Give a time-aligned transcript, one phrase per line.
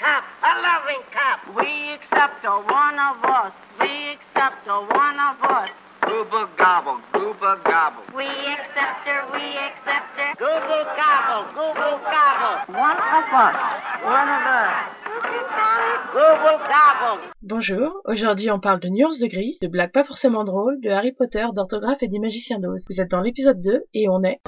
[0.00, 1.38] cop, a loving cop.
[1.54, 3.52] We accept a one of us.
[3.78, 5.70] We accept a one of us.
[6.00, 8.02] Gooba gobble, gooba gobble.
[8.16, 10.32] We accept her, we accept her.
[10.40, 12.56] Google gobble, Google gobble.
[12.72, 13.56] One of us.
[14.02, 14.72] One of us.
[16.16, 17.20] Google gobble.
[17.42, 21.12] Bonjour, aujourd'hui on parle de nuances de gris, de blagues pas forcément drôles, de Harry
[21.12, 22.86] Potter, d'orthographe et du magicien d'Oz.
[22.88, 24.40] Vous êtes dans l'épisode 2 et on est...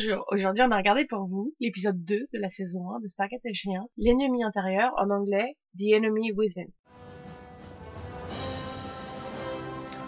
[0.00, 3.42] Bonjour, aujourd'hui on a regardé pour vous l'épisode 2 de la saison 1 de Stargate
[3.44, 6.68] SG1, l'ennemi intérieur, en anglais The Enemy Within.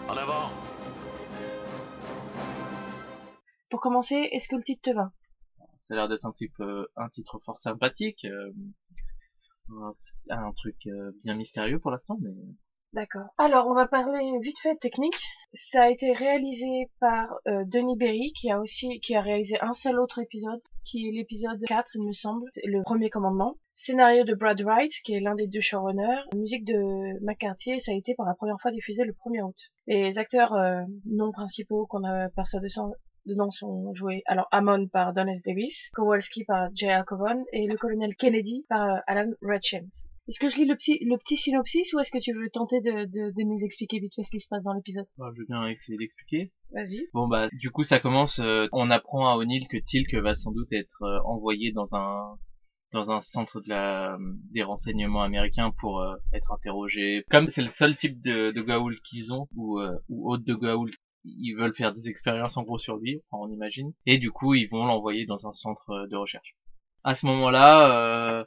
[0.07, 0.49] En avant
[3.69, 5.11] Pour commencer, est-ce que le titre te va?
[5.81, 8.53] Ça a l'air d'être un type, euh, un titre fort sympathique, euh,
[10.29, 12.31] un truc euh, bien mystérieux pour l'instant, mais
[12.93, 13.27] D'accord.
[13.37, 15.17] Alors, on va parler vite fait technique.
[15.53, 19.73] Ça a été réalisé par euh, Denis Berry, qui a aussi qui a réalisé un
[19.73, 23.57] seul autre épisode, qui est l'épisode 4, il me semble, le premier commandement.
[23.75, 26.21] Scénario de Brad Wright, qui est l'un des deux showrunners.
[26.35, 29.57] Musique de McCarthy, ça a été pour la première fois diffusé le 1er août.
[29.87, 32.93] Les acteurs euh, non principaux qu'on aperçoit dedans,
[33.25, 35.41] dedans sont joués, alors Amon par Don S.
[35.43, 37.05] Davis, Kowalski par J.R.
[37.05, 40.07] Coven, et le colonel Kennedy par euh, Alan Redchins.
[40.27, 42.79] Est-ce que je lis le petit, le petit synopsis ou est-ce que tu veux tenter
[42.81, 45.07] de, de, de nous expliquer vite fait ce qui se passe dans l'épisode?
[45.17, 46.51] Bah, je veux bien essayer d'expliquer.
[46.71, 47.07] Vas-y.
[47.13, 50.51] Bon bah du coup ça commence, euh, on apprend à O'Neill que Tilk va sans
[50.51, 52.37] doute être euh, envoyé dans un
[52.93, 54.17] dans un centre de la
[54.51, 57.25] des renseignements américains pour euh, être interrogé.
[57.29, 60.55] Comme c'est le seul type de, de Gaoul qu'ils ont ou euh, ou autre de
[60.55, 60.91] Gaoul
[61.23, 64.69] ils veulent faire des expériences en gros sur lui, on imagine, et du coup ils
[64.69, 66.55] vont l'envoyer dans un centre de recherche.
[67.03, 68.45] À ce moment-là, euh,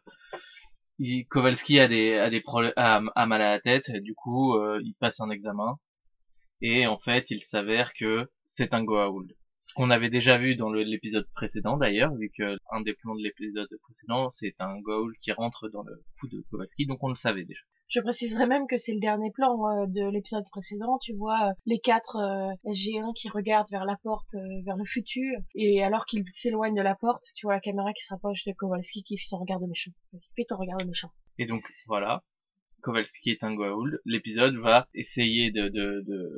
[1.29, 3.91] Kowalski a des a des problèmes a, mal à la tête.
[4.03, 5.79] Du coup euh, il passe un examen.
[6.61, 9.33] Et en fait il s'avère que c'est un Goa'uld.
[9.61, 13.23] Ce qu'on avait déjà vu dans l'épisode précédent d'ailleurs vu que un des plans de
[13.23, 16.87] l'épisode précédent c'est un Goa'uld qui rentre dans le cou de Kowalski.
[16.87, 20.11] Donc on le savait déjà Je préciserai même que c'est le dernier plan euh, de
[20.11, 20.99] l'épisode précédent.
[20.99, 24.35] Tu vois euh, les quatre euh, SG1 qui regardent vers la porte,
[24.65, 28.03] vers le futur, et alors qu'ils s'éloignent de la porte, tu vois la caméra qui
[28.03, 29.91] se rapproche de Kowalski qui fait son regard de méchant.
[30.35, 31.11] Fais ton regard de méchant.
[31.39, 32.23] et donc voilà
[32.83, 36.31] Kowalski est un Goa'uld l'épisode va essayer de de, de...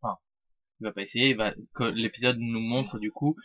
[0.00, 0.16] enfin
[0.80, 1.54] il va pas essayer va
[1.94, 3.36] l'épisode nous montre du coup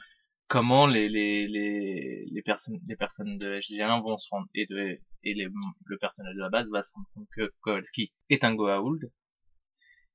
[0.47, 4.99] comment les les les les personnes les personnes de SG1 vont se rendre et de
[5.23, 9.11] et le personnel de la base va se rendre compte que Kowalski est un Goa'uld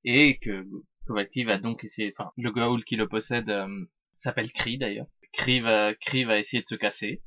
[0.05, 0.67] et que
[1.07, 5.07] Kowalski va donc essayer enfin le Goa'uld qui le possède euh, s'appelle Kree d'ailleurs.
[5.33, 7.23] Kree va Kree va essayer de se casser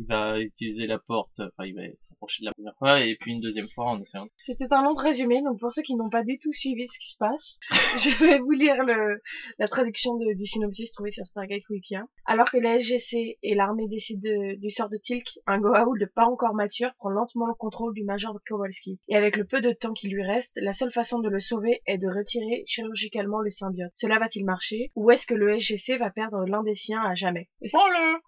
[0.00, 3.32] il va utiliser la porte enfin il va s'approcher de la première fois et puis
[3.32, 6.24] une deuxième fois en essayant C'était un long résumé, donc pour ceux qui n'ont pas
[6.24, 7.58] du tout suivi ce qui se passe,
[7.98, 9.20] je vais vous lire le,
[9.58, 11.96] la traduction de- du synopsis trouvé sur Stargate Wiki.
[11.96, 12.08] hein.
[12.26, 16.24] Alors que la SGC et l'armée décident de- du sort de Tilk, un Goa'uld pas
[16.26, 18.98] encore mature prend lentement le contrôle du Major Kowalski.
[19.08, 21.82] Et avec le peu de temps qui lui reste, la seule façon de le sauver
[21.86, 23.90] est de retirer chirurgicalement le symbiote.
[23.94, 24.90] Cela va-t-il marcher?
[24.96, 27.48] Ou est-ce que le SGC va perdre l'un des siens à jamais?
[27.62, 27.78] Et ça-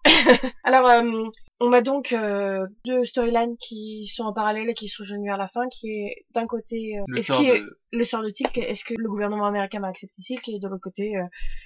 [0.63, 1.23] Alors, euh,
[1.65, 5.37] on a donc euh, deux storylines qui sont en parallèle et qui se rejoignent vers
[5.37, 8.29] la fin, qui est d'un côté euh, le est-ce sort a- de le sort de
[8.31, 11.23] Tilk, est-ce que le gouvernement américain va accepter Tilk et de l'autre côté, euh,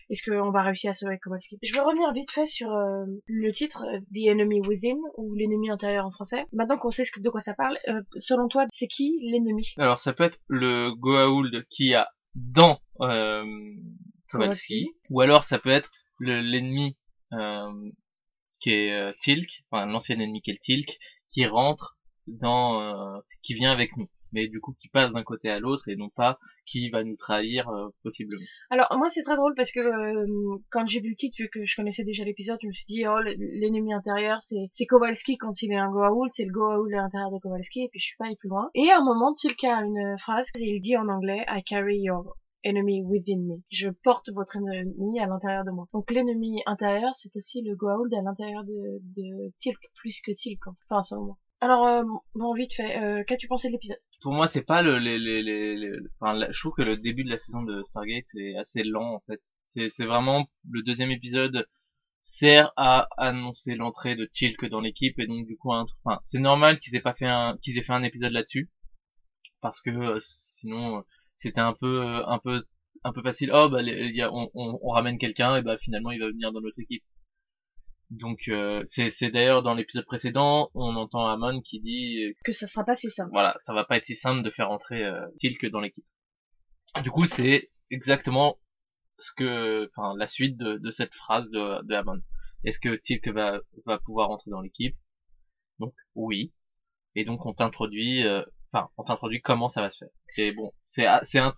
[0.09, 1.57] est-ce qu'on va réussir à sauver Kowalski?
[1.63, 5.69] Je vais revenir vite fait sur euh, le titre euh, The Enemy Within ou l'ennemi
[5.69, 6.45] intérieur en français.
[6.53, 9.71] Maintenant qu'on sait ce que- de quoi ça parle, euh, selon toi, c'est qui l'ennemi?
[9.77, 13.43] Alors ça peut être le Goa'uld qui a dans euh,
[14.31, 14.89] Kowalski Kowalski.
[15.09, 16.97] ou alors ça peut être le- l'ennemi
[17.33, 17.71] euh,
[18.59, 20.97] qui est euh, Tilk enfin l'ancien ennemi qui est Tilk
[21.29, 21.97] qui rentre
[22.27, 25.87] dans euh, qui vient avec nous mais du coup qui passe d'un côté à l'autre
[25.87, 29.71] et non pas qui va nous trahir euh, possiblement Alors moi c'est très drôle parce
[29.71, 32.73] que euh, quand j'ai vu le titre, vu que je connaissais déjà l'épisode, je me
[32.73, 36.51] suis dit oh l'ennemi intérieur c'est c'est Kowalski quand il est un Goa'uld, c'est le
[36.51, 38.69] Goa'uld à l'intérieur de Kowalski et puis je suis pas allée plus loin.
[38.75, 42.35] Et à un moment Tilk a une phrase, il dit en anglais I carry your
[42.63, 43.61] enemy within me.
[43.69, 45.87] Je porte votre ennemi à l'intérieur de moi.
[45.93, 50.59] Donc l'ennemi intérieur c'est aussi le Goa'uld à l'intérieur de, de Tilk plus que Tilk.
[50.63, 50.71] fait.
[50.89, 51.37] Enfin selon moi.
[51.59, 52.03] Alors euh,
[52.35, 53.97] bon vite fait, euh, qu'as-tu pensé de l'épisode?
[54.21, 57.37] Pour moi c'est pas le les les enfin je trouve que le début de la
[57.37, 59.41] saison de Stargate est assez lent en fait
[59.89, 61.67] c'est vraiment le deuxième épisode
[62.23, 66.39] sert à annoncer l'entrée de Tilk dans l'équipe et donc du coup un enfin c'est
[66.39, 68.69] normal qu'ils aient pas fait un qu'ils aient fait un épisode là-dessus
[69.61, 71.01] parce que euh, sinon euh,
[71.37, 72.65] c'était un peu euh, un peu
[73.05, 75.77] un peu facile oh bah les- y a, on, on, on ramène quelqu'un et bah
[75.79, 77.03] finalement il va venir dans notre équipe
[78.09, 82.67] donc euh, c'est c'est d'ailleurs dans l'épisode précédent on entend Amon qui dit Que ça
[82.67, 83.31] sera pas si simple.
[83.31, 86.05] voilà, ça va pas être si simple de faire entrer euh, Tilk dans l'équipe.
[87.03, 88.59] Du coup, c'est exactement
[89.19, 92.21] ce que, enfin, la suite de, de cette phrase de, de Hammond.
[92.63, 94.97] Est-ce que Tilk va, va pouvoir entrer dans l'équipe?
[95.79, 96.53] Donc oui.
[97.15, 100.09] Et donc on t'introduit, euh, enfin, on t'introduit comment ça va se faire?
[100.37, 101.53] Et bon, c'est ah, c'est un,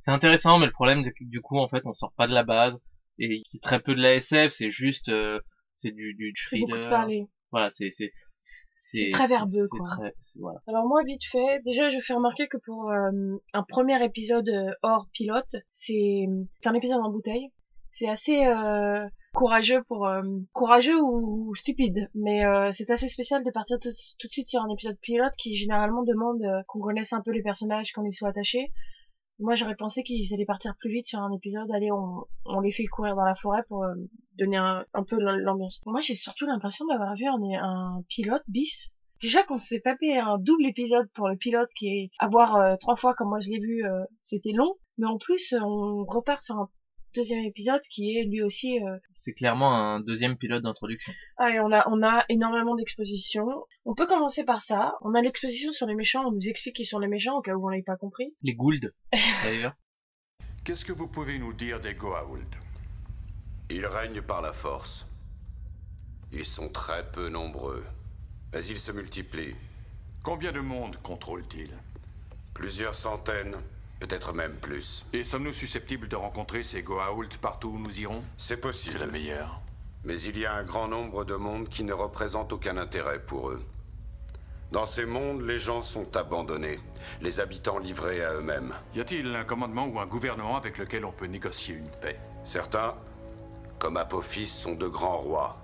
[0.00, 2.82] c'est intéressant, mais le problème du coup en fait on sort pas de la base
[3.18, 5.40] et c'est très peu de la SF, c'est juste, euh,
[5.74, 6.90] c'est du du C'est beaucoup de thriller.
[6.90, 7.26] parler.
[7.52, 8.12] Voilà, c'est c'est
[8.76, 9.86] C'est très verbeux, quoi.
[9.88, 10.58] très- c'est- voilà.
[10.66, 13.10] Alors moi, vite fait, déjà je fais remarquer que pour euh,
[13.52, 16.26] un premier épisode euh, hors pilote, c'est
[16.60, 17.50] c'est un épisode en bouteille.
[17.92, 20.22] C'est assez euh, courageux pour euh,
[20.52, 24.70] courageux ou, stupide, mais euh, c'est assez spécial de partir tout, de suite sur un
[24.70, 28.30] épisode pilote qui généralement demande euh, qu'on connaisse un peu les personnages, qu'on y soit
[28.30, 28.72] attaché.
[29.40, 31.68] Moi, j'aurais pensé qu'ils allaient partir plus vite sur un épisode.
[31.72, 33.94] Allez, on, on les fait courir dans la forêt pour euh,
[34.38, 35.80] donner un, peu l'ambiance.
[35.86, 38.94] Moi, j'ai surtout l'impression d'avoir vu un, un pilote bis
[39.24, 42.76] Déjà qu'on s'est tapé un double épisode pour le pilote qui est à voir euh,
[42.76, 44.74] trois fois comme moi je l'ai vu, euh, c'était long.
[44.98, 46.68] Mais en plus, on repart sur un
[47.14, 48.82] deuxième épisode qui est lui aussi.
[48.82, 51.12] euh, C'est clairement un deuxième pilote d'introduction.
[51.38, 53.46] Ah, et on a on a énormément d'expositions.
[53.84, 54.94] On peut commencer par ça.
[55.02, 56.24] On a l'exposition sur les méchants.
[56.26, 58.34] On nous explique qui sont les méchants au cas où on l'ait pas compris.
[58.42, 58.92] Les Gould,
[59.44, 59.74] d'ailleurs.
[60.64, 62.46] Qu'est-ce que vous pouvez nous dire des Goa'uld?
[63.70, 65.06] Ils règnent par la force.
[66.32, 67.84] Ils sont très peu nombreux,
[68.52, 69.54] mais ils se multiplient.
[70.22, 71.72] Combien de monde contrôlent-ils
[72.54, 73.56] Plusieurs centaines,
[74.00, 75.06] peut-être même plus.
[75.12, 78.22] Et sommes-nous susceptibles de rencontrer ces Goa'uld partout où nous irons?
[78.36, 78.92] C'est possible.
[78.92, 79.60] C'est la meilleure.
[80.04, 83.50] Mais il y a un grand nombre de mondes qui ne représentent aucun intérêt pour
[83.50, 83.64] eux.
[84.72, 86.80] Dans ces mondes, les gens sont abandonnés,
[87.20, 88.74] les habitants livrés à eux-mêmes.
[88.94, 92.18] Y a-t-il un commandement ou un gouvernement avec lequel on peut négocier une paix?
[92.44, 92.96] Certains,
[93.78, 95.56] comme Apophis, sont de grands rois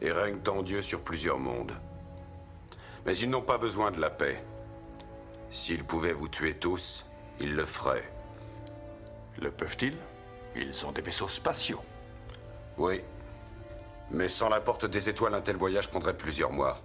[0.00, 1.72] et règnent en Dieu sur plusieurs mondes.
[3.04, 4.42] Mais ils n'ont pas besoin de la paix.
[5.50, 7.06] S'ils pouvaient vous tuer tous,
[7.40, 8.10] ils le feraient.
[9.40, 9.96] Le peuvent-ils?
[10.54, 11.82] Ils ont des vaisseaux spatiaux.
[12.78, 13.02] Oui.
[14.10, 16.80] Mais sans la porte des étoiles, un tel voyage prendrait plusieurs mois.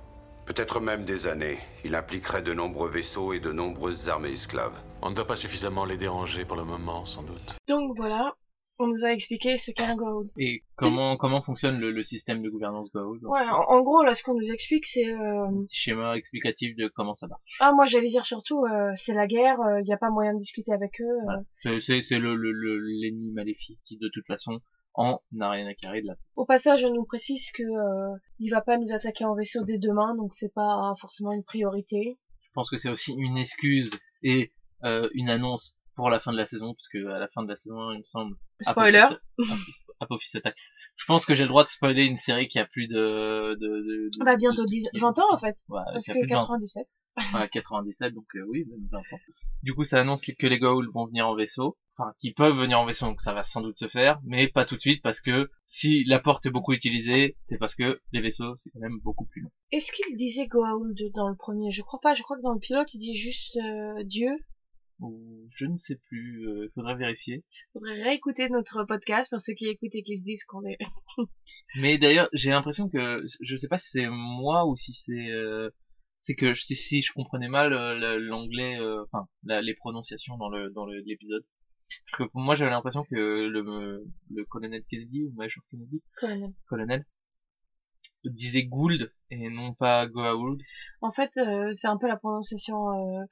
[0.45, 1.59] Peut-être même des années.
[1.83, 4.77] Il impliquerait de nombreux vaisseaux et de nombreuses armées esclaves.
[5.01, 7.55] On ne doit pas suffisamment les déranger pour le moment, sans doute.
[7.67, 8.33] Donc voilà,
[8.81, 10.29] on nous a expliqué ce qu'est un Goa'uld.
[10.37, 14.13] Et comment comment fonctionne le, le système de gouvernance Goa'uld Ouais, en, en gros là,
[14.13, 17.57] ce qu'on nous explique, c'est euh, Schéma explicatif de comment ça marche.
[17.59, 19.57] ah moi j'allais dire surtout, euh, c'est la guerre.
[19.79, 21.03] Il n'y a pas moyen de discuter avec eux.
[21.05, 21.23] euh.
[21.63, 21.79] Voilà.
[21.79, 24.59] C'est- C'est le le- le- l'ennemi maléfique qui de toute façon
[24.93, 28.49] en n'a rien à carrer de la Au passage, on nous précise que euh, il
[28.49, 32.17] va pas nous attaquer en vaisseau dès demain, donc c'est pas forcément une priorité.
[32.41, 33.91] Je pense que c'est aussi une excuse
[34.23, 34.51] et
[34.83, 37.55] euh, une annonce pour la fin de la saison, puisque à la fin de la
[37.55, 38.35] saison, il me semble.
[38.61, 38.99] Spoiler.
[39.39, 40.55] Apophis, Apophis attaque.
[40.97, 43.55] Je pense que j'ai le droit de spoiler une série qui a plus de.
[43.59, 46.27] de, de, Bah bientôt de- 10, 20 ans en fait, Ouais, parce qui que plus
[46.27, 46.85] de 20 97.
[47.33, 49.19] Ouais, 97, donc euh, oui, même 20 ans.
[49.63, 51.77] Du coup, ça annonce que les Goa'uld vont venir en vaisseau.
[51.97, 54.63] Enfin, qu'ils peuvent venir en vaisseau, donc ça va sans doute se faire, mais pas
[54.63, 58.21] tout de suite, parce que si la porte est beaucoup utilisée, c'est parce que les
[58.21, 59.51] vaisseaux, c'est quand même beaucoup plus long.
[59.71, 61.71] Est-ce qu'il disait Goa'uld dans le premier?
[61.71, 62.15] Je crois pas.
[62.15, 64.31] Je crois que dans le pilote, il dit juste euh, Dieu.
[65.01, 67.43] Ou je ne sais plus, il faudrait vérifier.
[67.73, 70.77] Faudrait réécouter notre podcast pour ceux qui écoutent et qui se disent qu'on est.
[71.75, 75.69] Mais d'ailleurs, j'ai l'impression que, je sais pas si c'est moi ou si c'est, euh,
[76.19, 80.49] c'est que si, si je comprenais mal euh, l'anglais, euh, enfin, la- les prononciations dans
[80.49, 81.43] le dans l'épisode.
[82.05, 83.15] Parce que moi, j'avais l'impression que
[83.47, 86.53] le le colonel Kennedy ou Major Kennedy, Colonel.
[86.67, 87.05] colonel,
[88.23, 90.61] disait Gould et non pas Goa'uld.
[91.01, 93.23] En fait, euh, c'est un peu la prononciation euh,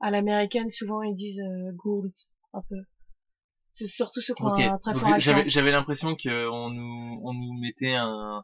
[0.00, 0.68] à l'américaine.
[0.68, 2.12] Souvent, ils disent euh, Gould,
[2.52, 2.76] un peu.
[3.70, 5.42] C'est surtout ceux qui ont un très fort accent.
[5.46, 8.42] J'avais l'impression que on nous on nous mettait un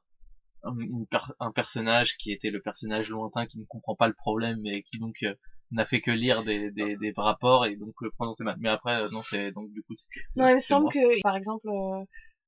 [0.62, 4.14] un, une per- un personnage qui était le personnage lointain qui ne comprend pas le
[4.14, 5.34] problème et qui donc euh,
[5.72, 8.56] n'a fait que lire des, des, des rapports et donc le prononcer mal.
[8.60, 9.94] Mais après euh, non c'est donc du coup
[10.36, 10.92] Non, il me semble moi.
[10.92, 12.04] que, par exemple, euh,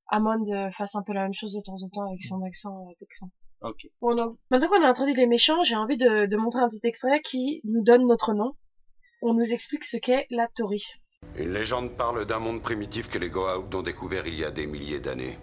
[0.09, 2.87] Hammond euh, fasse un peu la même chose de temps en temps avec son accent
[2.89, 3.31] euh, texan.
[3.63, 3.89] Ok.
[4.01, 6.81] Bon, donc, maintenant qu'on a introduit les méchants, j'ai envie de, de montrer un petit
[6.87, 8.55] extrait qui nous donne notre nom.
[9.23, 10.85] On nous explique ce qu'est la Tori.
[11.37, 14.67] Une légende parle d'un monde primitif que les Goa'uld ont découvert il y a des
[14.67, 15.39] milliers d'années.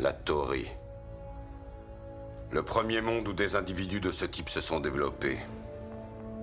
[0.00, 0.68] La Tori.
[2.50, 5.38] Le premier monde où des individus de ce type se sont développés.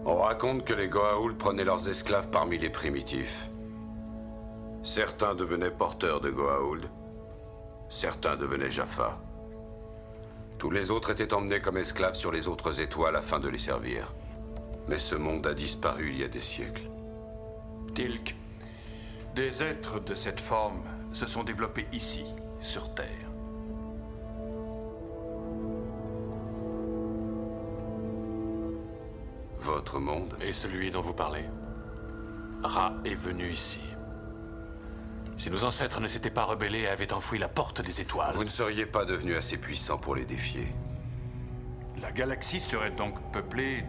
[0.05, 3.49] On raconte que les Goa'uld prenaient leurs esclaves parmi les primitifs.
[4.81, 6.89] Certains devenaient porteurs de Goa'uld.
[7.89, 9.19] Certains devenaient Jaffa.
[10.57, 14.13] Tous les autres étaient emmenés comme esclaves sur les autres étoiles afin de les servir.
[14.87, 16.89] Mais ce monde a disparu il y a des siècles.
[17.93, 18.35] Tilk,
[19.33, 22.25] des êtres de cette forme se sont développés ici,
[22.59, 23.31] sur Terre.
[29.59, 30.37] Votre monde?
[30.41, 31.45] Et celui dont vous parlez
[32.63, 33.81] Ra est venu ici.
[35.37, 38.33] Si nos ancêtres ne s'étaient pas rebellés et avaient enfoui la porte des étoiles.
[38.35, 40.67] Vous ne seriez pas devenu assez puissant pour les défier.
[42.01, 43.83] La galaxie serait donc peuplée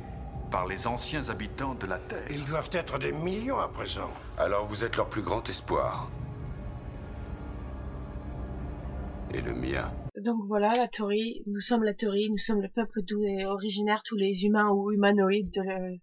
[0.57, 2.25] par les anciens habitants de la Terre.
[2.31, 4.11] Ils doivent être des millions à présent.
[4.39, 6.09] Alors vous êtes leur plus grand espoir.
[9.35, 9.93] Et le mien.
[10.25, 14.01] Donc voilà, la Tori, nous sommes la Tori, nous sommes le peuple d'où est originaire
[14.07, 15.99] tous les humains ou humanoïdes de, le-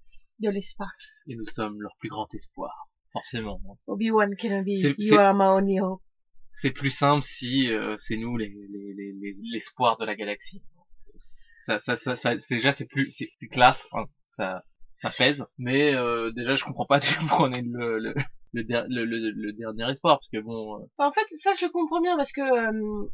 [0.45, 1.24] de l'espace.
[1.25, 2.89] Et nous sommes leur plus grand espoir.
[3.12, 3.60] Forcément.
[3.88, 6.03] Obi-Wan Kenobi, C'est- you are my only hope.
[6.51, 10.62] C'est plus simple si euh, c'est nous les les- les- les- l'espoir de la galaxie.
[11.65, 14.05] Ça, ça, ça, ça c'est- déjà c'est plus c'est c'est classe, hein,
[14.36, 14.63] ça
[14.96, 15.46] ça pèse.
[15.58, 18.13] Mais euh, déjà je comprends pas pourquoi on est le le,
[18.54, 18.63] le,
[19.06, 22.16] le, le- dernier espoir parce que bon euh, Enfin, en fait, ça je comprends bien
[22.16, 23.08] parce que euh,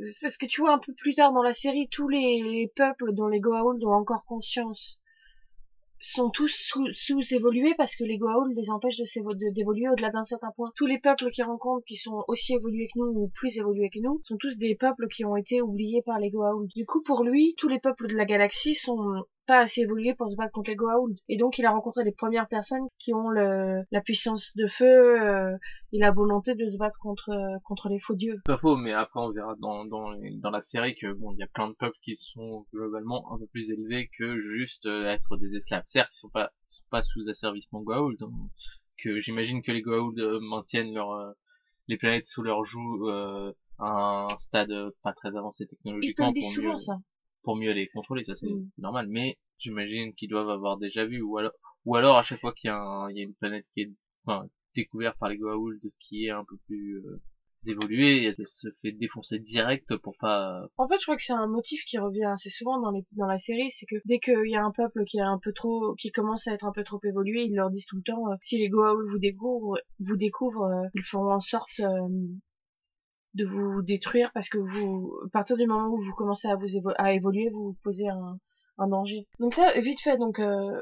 [0.00, 2.72] c'est ce que tu vois un peu plus tard dans la série, tous les, les
[2.76, 5.00] peuples dont les Goa'uld ont encore conscience
[6.00, 10.52] sont tous sous- sous-évolués parce que les Goa'uld les empêchent de d'évoluer au-delà d'un certain
[10.54, 10.70] point.
[10.76, 13.98] Tous les peuples qu'ils rencontrent qui sont aussi évolués que nous ou plus évolués que
[14.00, 16.68] nous sont tous des peuples qui ont été oubliés par les Goa'uld.
[16.76, 20.30] Du coup, pour lui, tous les peuples de la galaxie sont pas assez évolués pour
[20.30, 21.18] se battre contre les Goa'uld.
[21.28, 25.20] Et donc, il a rencontré les premières personnes qui ont le, la puissance de feu
[25.20, 25.56] euh,
[25.92, 28.36] et la volonté de se battre contre euh, contre les faux dieux.
[28.44, 30.12] pas faux, mais après on verra dans dans
[30.42, 33.38] dans la série que bon il y a plein de peuples qui sont globalement un
[33.38, 35.84] peu plus élevés que juste euh, être des esclaves.
[35.86, 38.30] Certes ils sont pas ils sont pas sous asservissement Goa'uld, hein,
[39.02, 41.32] que j'imagine que les Goa'uld euh, maintiennent leur euh,
[41.86, 46.28] les planètes sous leur joug euh, à un stade pas très avancé Ils te technologiquement
[46.28, 46.98] le disent pour souvent mieux ça.
[47.42, 48.68] Pour mieux les contrôler, ça c'est Mm.
[48.76, 49.06] c'est normal.
[49.08, 51.52] Mais j'imagine qu'ils doivent avoir déjà vu, ou alors,
[51.84, 53.82] ou alors à chaque fois qu'il y a, un- il y a une planète qui
[53.82, 53.90] est
[54.26, 57.20] enfin, découverte par les Goa'uld qui est un peu plus euh,
[57.66, 60.68] évoluée, elle se fait défoncer direct pour pas.
[60.76, 63.26] En fait, je crois que c'est un motif qui revient assez souvent dans les dans
[63.26, 65.94] la série, c'est que dès qu'il y a un peuple qui est un peu trop
[65.96, 68.36] qui commence à être un peu trop évolué, ils leur disent tout le temps euh,
[68.40, 72.08] si les Goa'uld vous découvrent, vous découvrent, euh, ils feront en sorte euh,
[73.38, 76.66] de vous détruire parce que vous à partir du moment où vous commencez à vous
[76.96, 78.38] à évoluer, vous vous posez un
[78.78, 79.26] un danger.
[79.40, 80.80] Donc ça vite fait donc euh,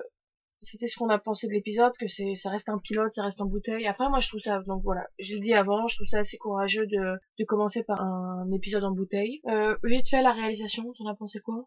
[0.60, 3.40] c'était ce qu'on a pensé de l'épisode, que c'est, ça reste un pilote, ça reste
[3.40, 3.86] en bouteille.
[3.86, 6.86] Après, moi, je trouve ça, donc voilà, je dit avant, je trouve ça assez courageux
[6.86, 9.40] de, de commencer par un épisode en bouteille.
[9.48, 11.66] Euh, vite fait, la réalisation, t'en as pensé quoi?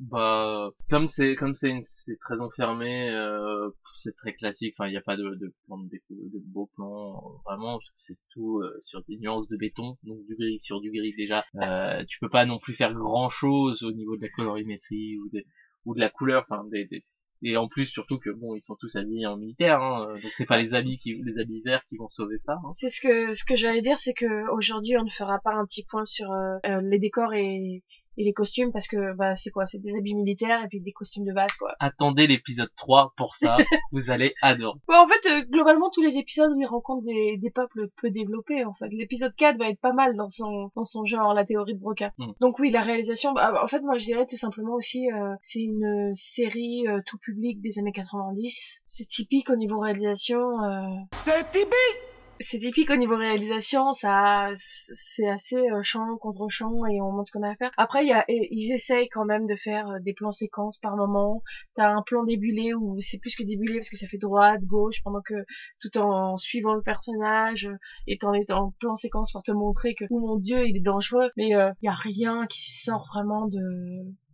[0.00, 4.74] Bah, comme c'est comme c'est c'est très enfermé, euh, c'est très classique.
[4.78, 7.78] Enfin, il n'y a pas de de plans de, de beaux plans, vraiment.
[7.96, 11.44] C'est tout euh, sur des nuances de béton, donc du gris sur du gris déjà.
[11.56, 15.28] Euh, tu peux pas non plus faire grand chose au niveau de la colorimétrie ou
[15.34, 15.44] de
[15.84, 16.44] ou de la couleur.
[16.48, 17.04] Enfin, des, des-
[17.42, 20.46] et en plus surtout que bon, ils sont tous habillés en militaire, hein, donc c'est
[20.46, 22.54] pas les habits qui les habits verts qui vont sauver ça.
[22.54, 22.70] hein.
[22.70, 25.64] C'est ce que, ce que j'allais dire, c'est que aujourd'hui, on ne fera pas un
[25.66, 27.82] petit point sur euh, euh, les décors et,
[28.16, 29.66] et les costumes parce que, bah, c'est quoi?
[29.66, 31.74] C'est des habits militaires et puis des costumes de base, quoi.
[31.80, 33.56] Attendez l'épisode 3 pour ça,
[33.92, 34.78] vous allez adorer.
[34.88, 38.10] Ouais, en fait, euh, globalement, tous les épisodes où ils rencontrent des, des peuples peu
[38.10, 38.88] développés, en fait.
[38.90, 42.12] L'épisode 4 va être pas mal dans son, dans son genre, la théorie de Broca.
[42.18, 42.32] Mm.
[42.40, 45.60] Donc oui, la réalisation, bah, en fait, moi, je dirais tout simplement aussi, euh, c'est
[45.60, 48.80] une série euh, tout public des années 90.
[48.84, 50.62] C'est typique au niveau réalisation.
[50.62, 50.86] Euh...
[51.12, 52.10] C'est typique
[52.42, 57.28] C'est typique au niveau réalisation, ça, c'est assez euh, champ contre champ et on montre
[57.28, 57.70] ce qu'on a à faire.
[57.76, 61.42] Après, y a, ils essayent quand même de faire euh, des plans séquences par moment.
[61.74, 65.02] T'as un plan débulé où c'est plus que débulé parce que ça fait droite, gauche,
[65.02, 65.34] pendant que
[65.82, 69.94] tout en suivant le personnage euh, et en étant en plan séquence pour te montrer
[69.94, 71.30] que, oh mon dieu, il est dangereux.
[71.36, 73.58] Mais il y a rien qui sort vraiment de,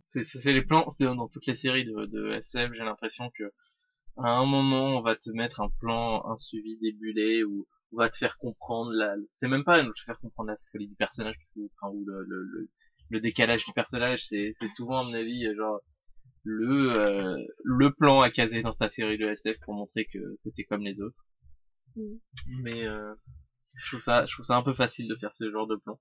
[0.05, 3.43] c'est les plans dans toutes les séries de, de SF j'ai l'impression que
[4.15, 8.09] à un moment on va te mettre un plan un suivi débulé ou on va
[8.09, 11.35] te faire comprendre la c'est même pas te faire comprendre la folie du personnage
[11.81, 12.69] enfin, ou le, le, le,
[13.09, 15.79] le décalage du personnage c'est c'est souvent à mon avis genre
[16.43, 20.49] le euh, le plan à caser dans ta série de SF pour montrer que, que
[20.55, 21.23] t'es comme les autres
[21.95, 22.17] Mm.
[22.61, 23.13] mais euh,
[23.75, 25.99] je trouve ça je trouve ça un peu facile de faire ce genre de plan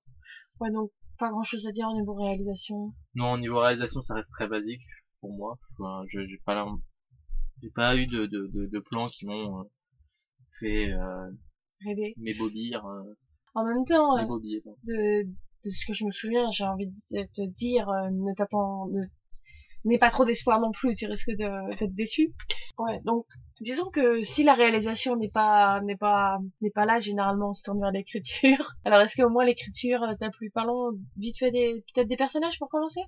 [0.61, 2.93] ouais, donc pas grand chose à dire au niveau réalisation.
[3.14, 4.83] Non, au niveau réalisation, ça reste très basique
[5.21, 5.59] pour moi.
[5.73, 6.78] Enfin, je- j'ai pas l'im-
[7.62, 9.64] j'ai pas eu de, de, de, de plans qui m'ont euh,
[10.61, 11.31] fait euh,
[11.85, 12.14] Rêver.
[12.16, 13.02] m'ébobir, euh,
[13.54, 14.78] En même temps, euh, m'ébobiller, pardon.
[14.85, 16.92] de, de ce que je me souviens, j'ai envie de
[17.35, 19.02] te dire, euh, ne t'attends, ne,
[19.85, 22.35] n'aie pas trop d'espoir non plus, tu risques d'être déçu.
[22.78, 23.25] Ouais, donc,
[23.61, 27.62] disons que si la réalisation n'est pas, n'est pas, n'est pas là, généralement, on se
[27.62, 28.73] tourne vers l'écriture.
[28.85, 30.50] Alors, est-ce qu'au moins l'écriture euh, t'a plu?
[30.50, 33.00] Parlons vite fait des, peut-être des personnages pour commencer?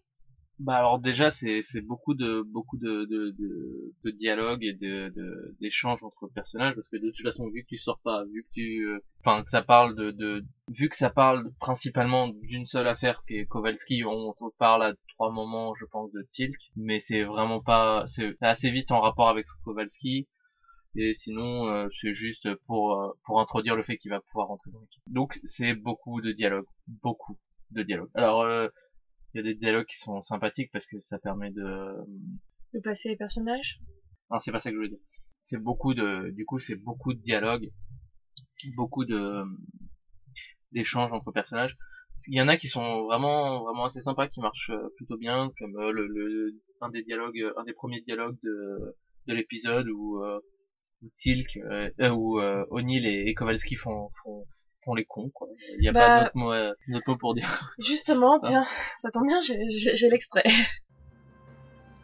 [0.59, 5.12] Bah alors déjà c'est beaucoup de beaucoup de de de, de dialogue et de
[5.61, 8.53] d'échanges entre personnages parce que de toute façon vu que tu sors pas vu que
[8.55, 12.88] tu euh, enfin que ça parle de de vu que ça parle principalement d'une seule
[12.88, 17.23] affaire qui est Kowalski on, parle à trois moments je pense de Tilk mais c'est
[17.23, 20.27] vraiment pas c'est c'est assez vite en rapport avec Kowalski
[20.97, 24.71] Et sinon, euh, c'est juste pour euh, pour introduire le fait qu'il va pouvoir rentrer
[24.73, 25.03] dans l'équipe.
[25.07, 27.38] Donc c'est beaucoup de dialogue, beaucoup
[27.71, 28.11] de dialogue.
[28.15, 28.69] Alors euh,
[29.38, 31.95] il y a des dialogues qui sont sympathiques parce que ça permet de
[32.75, 33.80] De passer les personnages?
[34.30, 34.99] non, c'est pas ça que je veux dire.
[35.42, 37.71] C'est beaucoup de, du coup, c'est beaucoup de dialogue,
[38.76, 39.45] beaucoup de
[40.73, 41.76] d'échanges entre personnages.
[42.26, 45.52] Il y en a qui sont vraiment, vraiment assez sympas, qui marchent euh, plutôt bien,
[45.59, 48.97] comme euh, le, le, un des dialogues, un des premiers dialogues de,
[49.28, 50.40] de l'épisode où, euh,
[51.02, 54.45] où Tilk, euh, euh, où euh, O'Neill et, et Kowalski font, font,
[54.95, 55.49] les cons, quoi.
[55.75, 57.73] Il n'y a Bah- pas d'autre mot, euh, mot pour dire.
[57.78, 58.64] Justement, tiens,
[58.97, 60.45] ça tombe bien, j'ai l'extrait.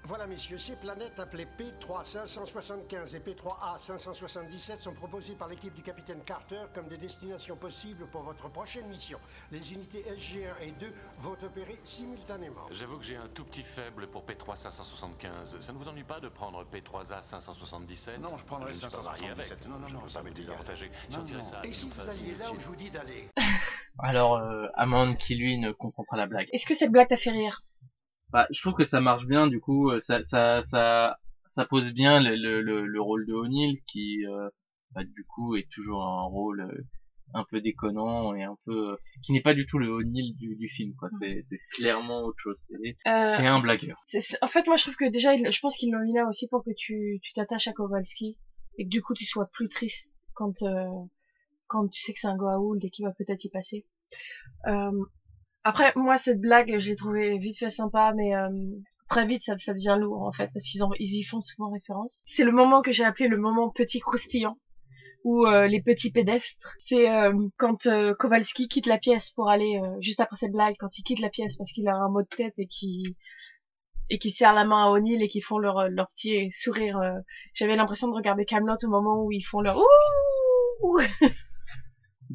[0.07, 5.81] Voilà, messieurs, ces planètes appelées P3 575 et P3A 577 sont proposées par l'équipe du
[5.83, 9.19] capitaine Carter comme des destinations possibles pour votre prochaine mission.
[9.51, 12.67] Les unités SG1 et 2 vont opérer simultanément.
[12.71, 15.61] J'avoue que j'ai un tout petit faible pour P3 575.
[15.61, 19.03] Ça ne vous ennuie pas de prendre P3A 577 Non, je prendrai ne suis pas
[19.03, 19.47] marié avec.
[19.47, 19.69] 577.
[19.69, 20.45] Non, non, je non, ça pas me m'est égal.
[20.53, 20.91] désavantager.
[21.09, 23.31] Si Non, on tirait ça Et si vous alliez là où je vous dis d'aller?
[24.01, 26.49] Alors, euh, Amand qui lui ne comprend pas la blague.
[26.53, 27.63] Est-ce que cette blague t'a fait rire?
[28.35, 31.93] Bah, je trouve que ça marche bien, du coup, euh, ça, ça, ça, ça pose
[31.93, 34.51] bien le, le, le, le rôle de O'Neill qui, euh,
[34.91, 36.83] bah, du coup, est toujours un rôle euh,
[37.33, 40.57] un peu déconnant et un peu, euh, qui n'est pas du tout le O'Neill du,
[40.57, 41.09] du film, quoi.
[41.21, 42.59] C'est, c'est clairement autre chose.
[42.69, 43.97] C'est, Euh, c'est un blagueur.
[44.05, 46.13] C'est- c'est- En fait, moi, je trouve que déjà, il- je pense qu'ils l'ont mis
[46.13, 48.37] là aussi pour que tu tu t'attaches à Kowalski
[48.79, 50.89] et que du coup, tu sois plus triste quand euh,
[51.69, 53.87] quand tu sais que c'est un Goa'uld et qu'il va peut-être y passer.
[54.67, 54.91] Euh,
[55.65, 58.49] après, moi, cette blague, je l'ai trouvée vite fait sympa, mais euh,
[59.09, 62.21] très vite, ça, ça devient lourd en fait, parce qu'ils ils y font souvent référence.
[62.25, 64.59] C'est le moment que j'ai appelé le moment petit croustillant
[65.25, 66.75] ou euh, les petits pédestres.
[66.79, 70.77] C'est euh, quand euh, Kowalski quitte la pièce pour aller euh, juste après cette blague,
[70.79, 73.17] quand il quitte la pièce parce qu'il a un mot de tête et qui
[74.11, 76.99] et qui serrent la main à O'Neill et qui font leur leur petit sourire.
[76.99, 77.19] euh,
[77.55, 80.99] J'avais l'impression de regarder Camelot au moment où ils font leur ouh.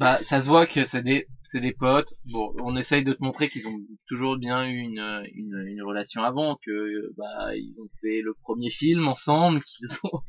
[0.00, 2.14] Bah, ça se voit que c'est des, c'est des potes.
[2.24, 6.22] Bon, on essaye de te montrer qu'ils ont toujours bien eu une, une, une relation
[6.22, 10.20] avant, que, bah, ils ont fait le premier film ensemble, qu'ils ont,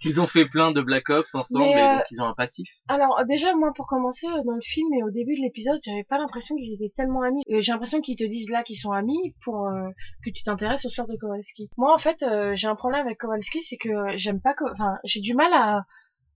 [0.00, 2.70] qu'ils ont fait plein de Black Ops ensemble, et euh, donc ils ont un passif.
[2.88, 6.04] Alors déjà moi pour commencer euh, dans le film et au début de l'épisode j'avais
[6.04, 7.42] pas l'impression qu'ils étaient tellement amis.
[7.48, 9.90] J'ai l'impression qu'ils te disent là qu'ils sont amis pour euh,
[10.24, 11.68] que tu t'intéresses au sort de Kowalski.
[11.76, 14.96] Moi en fait euh, j'ai un problème avec Kowalski c'est que euh, j'aime pas enfin
[15.04, 15.84] j'ai du mal à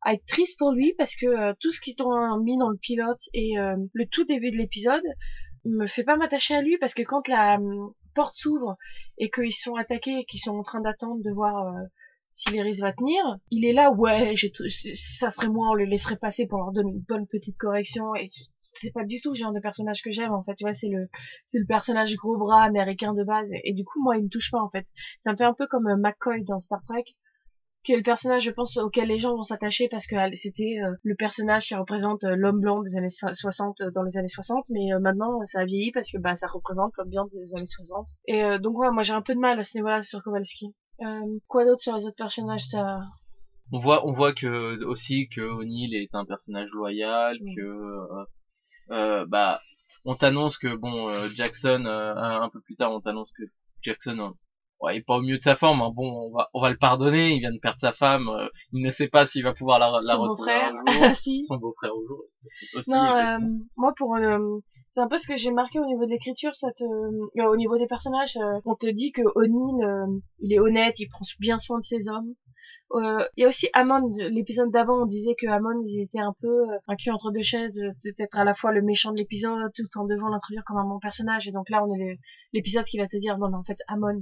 [0.04, 2.78] à être triste pour lui parce que euh, tout ce qu'ils t'ont mis dans le
[2.78, 5.02] pilote et euh, le tout début de l'épisode
[5.64, 8.76] me fait pas m'attacher à lui parce que quand la hum, porte s'ouvre
[9.18, 11.80] et qu'ils sont attaqués et qu'ils sont en train d'attendre de voir euh,
[12.34, 15.84] si l'Iris va tenir, il est là, ouais, j'ai tout- ça serait moi, on le
[15.84, 18.28] laisserait passer pour leur donner une bonne petite correction, et
[18.62, 20.88] c'est pas du tout le genre de personnage que j'aime, en fait, tu vois, c'est
[20.88, 21.08] le,
[21.44, 24.28] c'est le personnage gros bras américain de base, et, et du coup, moi, il me
[24.30, 24.86] touche pas, en fait.
[25.20, 27.04] Ça me fait un peu comme euh, McCoy dans Star Trek,
[27.84, 30.92] qui est le personnage, je pense, auquel les gens vont s'attacher parce que c'était euh,
[31.02, 34.28] le personnage qui représente euh, l'homme blanc des années so- 60 euh, dans les années
[34.28, 37.52] 60, mais euh, maintenant ça a vieilli parce que bah ça représente l'homme blanc des
[37.54, 38.08] années 60.
[38.26, 40.74] Et donc ouais, moi j'ai un peu de mal à ce niveau-là sur Kowalski.
[41.00, 43.00] Euh, quoi d'autre sur les autres personnages t'as?
[43.72, 47.56] On voit, on voit que, aussi que O'Neill est un personnage loyal, Mm.
[47.56, 49.60] que, bah,
[50.04, 53.44] on t'annonce que, bon, Jackson, euh, un, peu plus tard, on t'annonce que
[53.80, 54.34] Jackson,
[54.82, 55.90] ouais, il est pas au mieux de sa forme, hein.
[55.94, 58.82] bon, on va, on va le pardonner, il vient de perdre sa femme, euh, il
[58.82, 60.72] ne sait pas s'il va pouvoir la, la Son retrouver beau-frère.
[60.86, 61.10] un jour.
[61.16, 61.44] si.
[61.44, 62.24] son beau-frère au jour.
[62.88, 63.64] Non, euh, effectivement.
[63.76, 64.38] moi pour euh,
[64.92, 67.56] c'est un peu ce que j'ai marqué au niveau de l'écriture, ça te, euh, au
[67.56, 71.24] niveau des personnages, euh, on te dit que O'Neill, euh, il est honnête, il prend
[71.40, 72.34] bien soin de ses hommes.
[72.94, 76.34] Euh, Il y a aussi Hammond, l'épisode d'avant, on disait que Hammond, il était un
[76.40, 79.16] peu euh, un cul entre deux chaises, de- d'être à la fois le méchant de
[79.16, 81.48] l'épisode, tout en devant l'introduire comme un bon personnage.
[81.48, 82.18] Et donc là, on est
[82.52, 84.12] l'épisode qui va te dire, non, mais en fait, euh,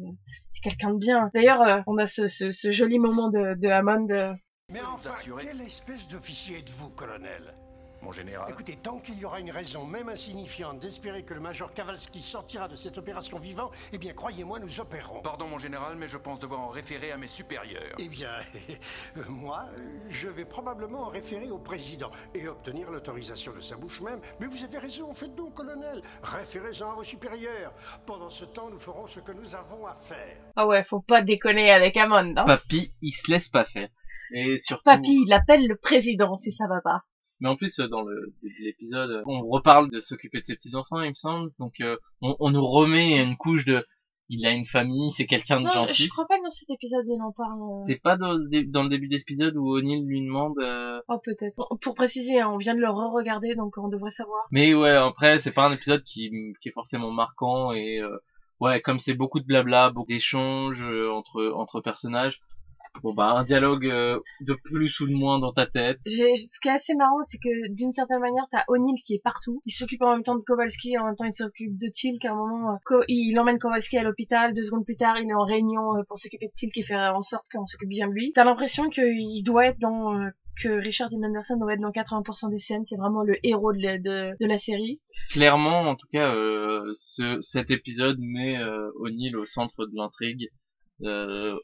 [0.52, 1.30] c'est quelqu'un de bien.
[1.34, 2.28] D'ailleurs, euh, on a ce,
[2.70, 4.32] joli moment de, de Hammond, euh,
[4.72, 7.54] Mais enfin, quelle espèce d'officier êtes-vous, colonel?
[8.02, 8.50] Mon général.
[8.50, 12.66] Écoutez, tant qu'il y aura une raison, même insignifiante, d'espérer que le major Kowalski sortira
[12.66, 15.20] de cette opération vivant, eh bien, croyez-moi, nous opérons.
[15.20, 17.96] Pardon, mon général, mais je pense devoir en référer à mes supérieurs.
[17.98, 18.32] Eh bien,
[19.16, 19.66] euh, moi,
[20.08, 24.20] je vais probablement en référer au président et obtenir l'autorisation de sa bouche même.
[24.38, 26.02] Mais vous avez raison, faites donc, colonel.
[26.22, 27.74] Référez-en à vos supérieurs.
[28.06, 30.36] Pendant ce temps, nous ferons ce que nous avons à faire.
[30.56, 32.46] ah ouais, faut pas déconner avec Hammond, hein.
[32.46, 33.88] Papy, il se laisse pas faire.
[34.32, 37.02] Et surtout, Papy, il appelle le président si ça va pas.
[37.40, 40.54] Mais en plus, euh, dans le début de l'épisode, on reparle de s'occuper de ses
[40.56, 41.50] petits-enfants, il me semble.
[41.58, 43.84] Donc, euh, on, on nous remet une couche de...
[44.32, 46.04] Il a une famille, c'est quelqu'un de Non, gentil.
[46.04, 47.60] je crois pas que dans cet épisode il en parle.
[47.62, 47.82] euh.
[47.84, 48.36] C'est pas dans,
[48.68, 50.56] dans le début de l'épisode où O'Neill lui demande...
[50.60, 51.56] euh, Oh peut-être.
[51.56, 54.44] Bon, Pour préciser, hein, on vient de le re-regarder, donc on devrait savoir.
[54.52, 57.72] Mais ouais, après, c'est pas un épisode qui, qui est forcément marquant.
[57.72, 58.18] Et euh,
[58.60, 62.38] ouais, comme c'est beaucoup de blabla, beaucoup d'échanges euh, entre, entre personnages,
[63.02, 65.98] Bon bah un dialogue euh, de plus ou de moins dans ta tête.
[66.04, 66.10] Ce
[66.60, 69.62] qui est assez marrant, c'est que d'une certaine manière, t'as O'Neill qui est partout.
[69.64, 72.24] Il s'occupe en même temps de Kowalski, en même temps il s'occupe de Tilk.
[72.24, 74.54] À un moment, euh, il emmène Kowalski à l'hôpital.
[74.54, 77.14] Deux secondes plus tard, il est en réunion euh, pour s'occuper de Tilk et faire
[77.14, 78.32] en sorte qu'on s'occupe bien de lui.
[78.32, 80.28] T'as l'impression qu'il doit être dans euh,
[80.62, 82.84] que Richard Dean Anderson doit être dans 80% des scènes.
[82.84, 85.00] C'est vraiment le héros de la, de, de la série.
[85.30, 90.48] Clairement, en tout cas, euh, ce, cet épisode met euh, O'Neill au centre de l'intrigue,
[91.02, 91.56] euh,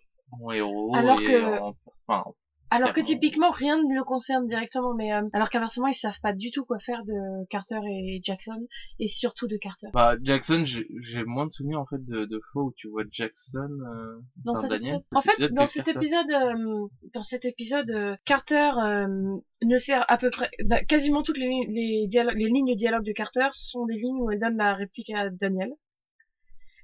[0.53, 1.75] héros Alors et que- en,
[2.09, 2.25] enfin,
[2.71, 6.33] Alors que typiquement rien ne le concerne directement, mais euh, alors qu'inversement ils savent pas
[6.33, 8.67] du tout quoi faire de Carter et Jackson
[8.99, 9.87] et surtout de Carter.
[9.93, 10.85] bah Jackson, j'ai
[11.25, 13.69] moins de souvenirs en fait de, de fois où tu vois Jackson.
[13.71, 15.05] Euh, dans cet Daniel, épisode.
[15.15, 16.01] En fait, dans cet Carter.
[16.01, 19.07] épisode, euh, dans cet épisode, euh, Carter euh,
[19.65, 23.13] ne sert à peu près, bah, quasiment toutes les, les, les lignes de dialogue de
[23.13, 25.71] Carter sont des lignes où elle donne la réplique à Daniel.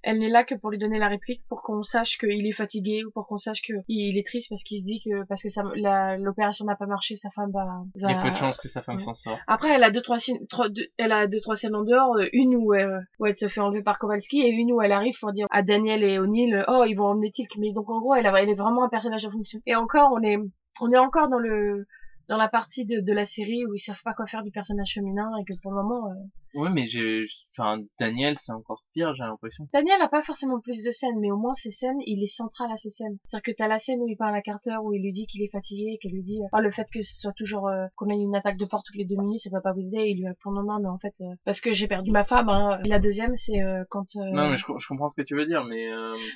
[0.03, 3.05] Elle n'est là que pour lui donner la réplique, pour qu'on sache qu'il est fatigué
[3.05, 5.63] ou pour qu'on sache qu'il est triste parce qu'il se dit que parce que ça,
[5.77, 7.65] la- l'opération n'a pas marché, sa femme va.
[7.65, 7.83] va...
[7.95, 9.03] Il y a peu de chances que sa femme Ouais.
[9.03, 9.39] s'en sorte.
[9.47, 12.17] Après, elle a deux trois, scènes- trois- deux- elle a deux trois scènes en dehors,
[12.17, 14.93] euh, une où, euh, où elle se fait enlever par Kowalski et une où elle
[14.93, 17.57] arrive pour dire à Daniel et O'Neill, oh ils vont emmener Tilk.
[17.59, 19.61] Mais donc en gros, elle, a- elle est vraiment un personnage à fonction.
[19.67, 20.39] Et encore, on est,
[20.81, 21.87] on est encore dans le,
[22.33, 24.93] dans la partie de, de la série où ils savent pas quoi faire du personnage
[24.95, 26.15] féminin et que pour le moment, euh,
[26.55, 27.25] Ouais, mais j'ai,
[27.57, 29.67] enfin Daniel, c'est encore pire, j'ai l'impression.
[29.73, 32.71] Daniel a pas forcément plus de scènes, mais au moins ces scènes, il est central
[32.71, 33.17] à ces scènes.
[33.25, 35.43] C'est-à-dire que t'as la scène où il parle à Carter, où il lui dit qu'il
[35.43, 38.11] est fatigué, et qu'elle lui dit, ah, le fait que ce soit toujours, euh, qu'on
[38.11, 40.11] ait une attaque de porte toutes les deux minutes, ça va pas vous aider, et
[40.11, 42.51] il lui répond non, non, mais en fait, euh, parce que j'ai perdu ma femme,
[42.51, 42.79] hein.
[42.85, 45.47] Et la deuxième, c'est quand, Non, mais je, co- je comprends ce que tu veux
[45.47, 45.89] dire, mais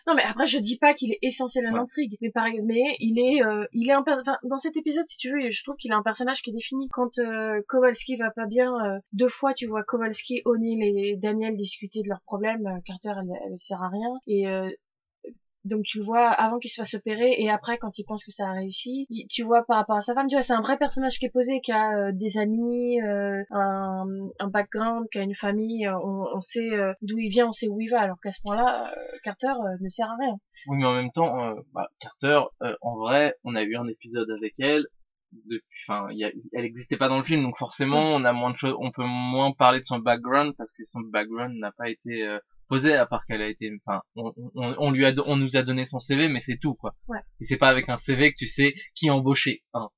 [0.06, 1.76] non, mais après, je dis pas qu'il est essentiel à Ouais.
[1.76, 3.42] l'intrigue, mais pareil, mais il est,
[3.74, 6.02] il est un, enfin, dans cet épisode, si tu veux, je trouve qu'il a un
[6.02, 6.88] personnage qui est défini.
[6.90, 11.56] Quand euh, Kowalski va pas bien, euh, deux fois, tu vois Kowalski, O'Neill et Daniel
[11.56, 12.66] discuter de leurs problèmes.
[12.66, 14.46] euh, Carter, elle, elle sert à rien, et
[15.64, 18.30] donc tu le vois avant qu'il se fasse opérer et après quand il pense que
[18.30, 20.78] ça a réussi, tu vois par rapport à sa femme, tu vois c'est un vrai
[20.78, 24.04] personnage qui est posé, qui a des amis, un,
[24.38, 26.70] un background, qui a une famille, on, sait
[27.02, 28.94] d'où il vient, on sait où il va, alors qu'à ce moment-là,
[29.24, 30.36] Carter ne sert à rien.
[30.68, 32.42] oui, mais en même temps, bah, Carter,
[32.80, 34.86] en vrai, on a eu un épisode avec elle.
[35.44, 38.32] Depuis, enfin, il y a- elle n'existait pas dans le film, donc forcément, on a
[38.32, 41.72] moins de choses, on peut moins parler de son background parce que son background n'a
[41.72, 42.26] pas été
[42.66, 45.36] euh, posé à part qu'elle a été, enfin, on, on, on lui a, do- on
[45.36, 46.94] nous a donné son CV, mais c'est tout, quoi.
[47.08, 47.18] Ouais.
[47.40, 49.62] Et c'est pas avec un CV que tu sais qui est embauché.
[49.74, 49.88] hein.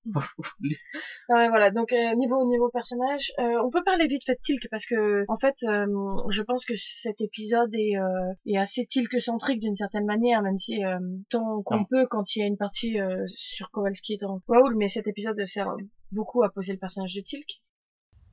[1.28, 4.40] Non mais voilà, donc euh, niveau niveau personnage, euh, on peut parler vite fait de
[4.42, 5.87] Tilk parce que en fait, euh,
[6.31, 10.57] je pense que cet épisode est, euh, est assez Tilk centrique d'une certaine manière, même
[10.57, 10.98] si euh,
[11.31, 14.88] tant qu'on peut quand il y a une partie euh, sur Kowalski dans Raoul, mais
[14.88, 15.74] cet épisode sert
[16.12, 17.62] beaucoup à poser le personnage de Tilk.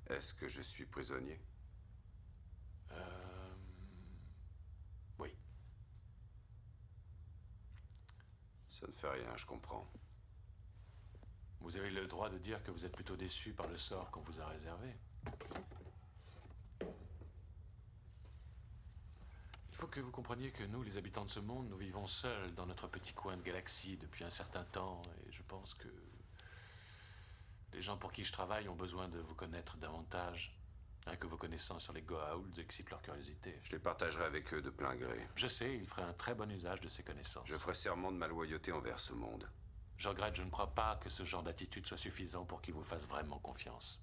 [0.09, 1.39] Est-ce que je suis prisonnier?
[8.79, 9.87] Ça ne fait rien, je comprends.
[11.61, 14.19] Vous avez le droit de dire que vous êtes plutôt déçu par le sort qu'on
[14.19, 14.93] vous a réservé.
[16.81, 16.87] Il
[19.77, 22.65] faut que vous compreniez que nous, les habitants de ce monde, nous vivons seuls dans
[22.65, 25.87] notre petit coin de galaxie depuis un certain temps, et je pense que
[27.73, 30.53] les gens pour qui je travaille ont besoin de vous connaître davantage,
[31.05, 33.59] hein, que vos connaissances sur les Goa'uld excitent leur curiosité.
[33.63, 35.27] Je les partagerai avec eux de plein gré.
[35.35, 37.47] Je sais, il ferait un très bon usage de ces connaissances.
[37.47, 39.49] Je ferai serment de ma loyauté envers ce monde.
[39.97, 42.83] Je regrette, je ne crois pas que ce genre d'attitude soit suffisant pour qu'ils vous
[42.83, 44.01] fassent vraiment confiance.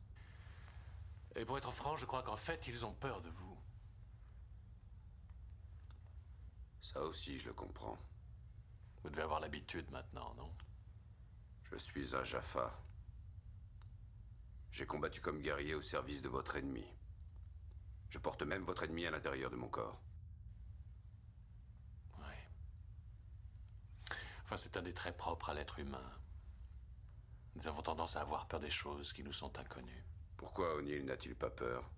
[1.34, 3.58] Et pour être franc, je crois qu'en fait, ils ont peur de vous.
[6.80, 7.98] Ça aussi, je le comprends.
[9.02, 10.50] Vous devez avoir l'habitude maintenant, non?
[11.70, 12.81] Je suis un Jaffa.
[14.72, 16.86] J'ai combattu comme guerrier au service de votre ennemi.
[18.08, 20.00] Je porte même votre ennemi à l'intérieur de mon corps.
[22.18, 22.34] Oui.
[24.44, 26.10] Enfin, c'est un des traits propres à l'être humain.
[27.54, 30.04] Nous avons tendance à avoir peur des choses qui nous sont inconnues.
[30.38, 31.88] Pourquoi O'Neill n'a-t-il pas peur?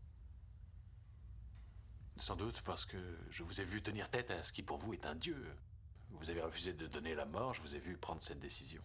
[2.17, 4.95] Sans doute parce que je vous ai vu tenir tête à ce qui pour vous
[4.95, 5.57] est un dieu.
[6.11, 8.83] Vous avez refusé de donner la mort, je vous ai vu prendre cette décision.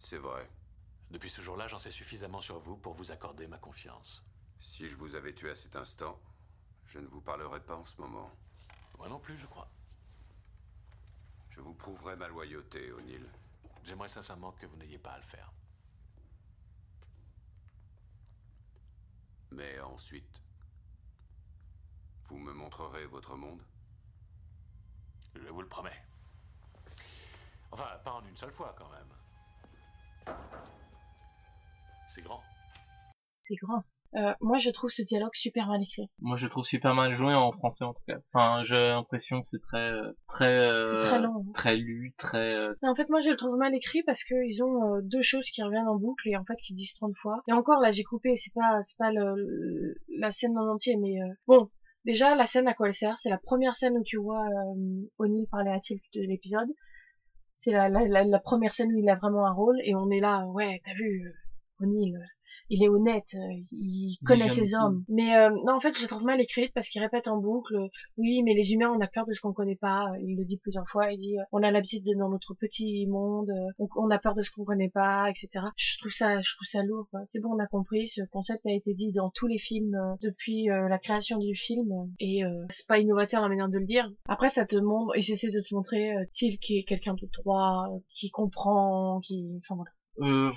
[0.00, 0.48] C'est vrai.
[1.10, 4.22] Depuis ce jour-là, j'en sais suffisamment sur vous pour vous accorder ma confiance.
[4.60, 6.20] Si je vous avais tué à cet instant,
[6.86, 8.30] je ne vous parlerais pas en ce moment.
[8.98, 9.68] Moi non plus, je crois.
[11.50, 13.26] Je vous prouverai ma loyauté, O'Neill.
[13.82, 15.50] J'aimerais sincèrement que vous n'ayez pas à le faire.
[19.50, 20.42] Mais ensuite,
[22.28, 23.62] vous me montrerez votre monde?
[25.34, 26.04] Je vous le promets.
[27.72, 30.36] Enfin, pas en une seule fois quand même.
[32.12, 32.40] C'est grand.
[33.42, 33.82] C'est grand.
[34.16, 36.08] Euh, moi, je trouve ce dialogue super mal écrit.
[36.18, 38.16] Moi, je trouve super mal joué en français en tout cas.
[38.32, 41.44] Enfin, j'ai l'impression que c'est très, euh, très, euh, C'est très long.
[41.46, 41.52] hein.
[41.54, 42.54] très lu, très.
[42.56, 45.22] euh, en fait, moi, je le trouve mal écrit parce que ils ont euh, deux
[45.22, 47.40] choses qui reviennent en boucle et en fait qui disent 30 fois.
[47.46, 48.34] Et encore, là, j'ai coupé.
[48.34, 51.70] C'est pas, c'est pas le, le- la scène en entier, mais euh, bon.
[52.06, 55.08] Déjà, la scène à quoi elle sert C'est la première scène où tu vois euh,
[55.18, 56.68] O'Neill parler à Tilk de l'épisode.
[57.56, 60.08] C'est la, la, la, la première scène où il a vraiment un rôle et on
[60.10, 61.30] est là, ouais, t'as vu, euh,
[61.80, 62.18] O'Neill,
[62.72, 65.04] il est honnête, euh, il connaît ses hommes.
[65.08, 67.88] Mais euh, non, en fait, je trouve mal écrite parce qu'il répète en boucle, euh,
[68.16, 70.06] oui, mais les humains, on a peur de ce qu'on connaît pas.
[70.20, 71.10] Il le dit plusieurs fois.
[71.12, 74.20] Il dit, euh, on a l'habitude de dans notre petit monde, euh, on, on a
[74.20, 75.48] peur de ce qu'on connaît pas, etc.
[75.76, 77.08] Je trouve ça, je trouve ça lourd.
[77.26, 78.06] C'est bon, on a compris.
[78.06, 81.88] Ce concept a été dit dans tous les films euh, depuis la création du film
[82.20, 84.08] et euh, c'est pas innovateur la manière de le dire.
[84.28, 87.28] Après, ça te montre, il essaie de te montrer euh, Till qui est quelqu'un de
[87.42, 89.90] droit, qui comprend, qui, enfin voilà.
[90.48, 90.52] euh,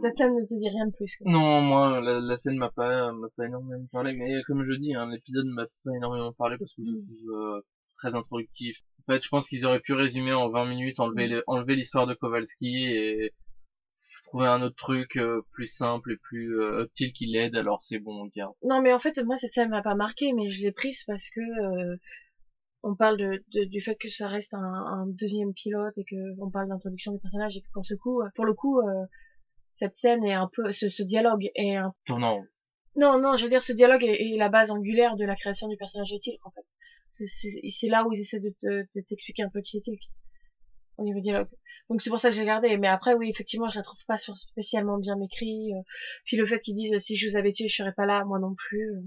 [0.00, 1.16] Cette scène ne te dit rien de plus.
[1.16, 1.30] quoi.
[1.30, 4.94] Non, moi, la, la scène m'a pas, m'a pas énormément parlé, mais comme je dis,
[4.94, 7.04] hein, l'épisode m'a pas énormément parlé parce que je le Mm.
[7.06, 7.60] trouve euh,
[7.98, 8.76] très introductif.
[9.06, 11.30] En fait, je pense qu'ils auraient pu résumer en 20 minutes, enlever, Mm.
[11.30, 13.32] le- enlever l'histoire de Kowalski et
[14.24, 17.98] trouver un autre truc euh, plus simple et plus euh, utile qui l'aide, alors c'est
[17.98, 18.54] bon, on garde.
[18.62, 21.28] Non, mais en fait, moi, cette scène m'a pas marqué, mais je l'ai prise parce
[21.30, 21.96] que euh,
[22.82, 26.16] on parle de, de- du fait que ça reste un, un deuxième pilote et que
[26.40, 29.04] on parle d'introduction des personnages et que pour ce coup, pour le coup, euh,
[29.72, 32.42] cette scène est un peu, ce, ce dialogue est un Tournant.
[32.96, 35.68] non, non, je veux dire, ce dialogue est, est la base angulaire de la création
[35.68, 36.64] du personnage de Tilk, en fait.
[37.10, 40.00] C'est- là où ils essaient de te- de t'expliquer un peu qui est Tilk.
[40.98, 41.48] Au niveau dialogue.
[41.88, 42.76] Donc c'est pour ça que j'ai gardé.
[42.78, 45.72] Mais après, oui, effectivement, je la trouve pas spécialement bien écrit.
[45.74, 45.80] euh.
[46.26, 48.38] Puis le fait qu'ils disent, si je vous avais tué, je serais pas là, moi
[48.38, 48.90] non plus.
[48.94, 49.02] euh.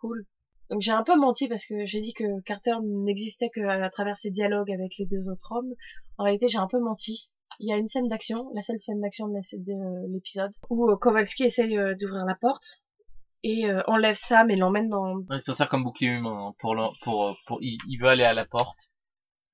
[0.00, 0.24] Cool.
[0.70, 4.16] Donc j'ai un peu menti parce que j'ai dit que Carter n'existait qu'à à travers
[4.16, 5.72] ses dialogues avec les deux autres hommes.
[6.18, 7.30] En réalité, j'ai un peu menti.
[7.60, 10.90] Il y a une scène d'action, la seule scène d'action de la- de l'épisode, où
[10.90, 12.82] euh, Kowalski essaye euh, d'ouvrir la porte
[13.42, 15.16] et euh, enlève Sam et l'emmène dans...
[15.28, 18.32] Ouais, ça sert comme bouclier humain hein, pour pour pour il, il veut aller à
[18.34, 18.78] la porte.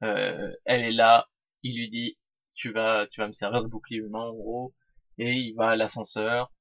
[0.02, 1.28] Euh, elle est là,
[1.62, 2.18] il lui dit
[2.54, 4.74] tu vas tu vas me servir de bouclier humain en gros
[5.18, 6.52] et il va à l'ascenseur,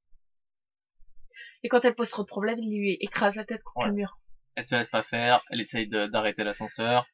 [1.64, 4.20] Et quand elle pose trop de problèmes, il lui écrase la tête contre le mur.
[4.56, 7.06] elle se laisse pas faire, elle essaye de- d'arrêter l'ascenseur,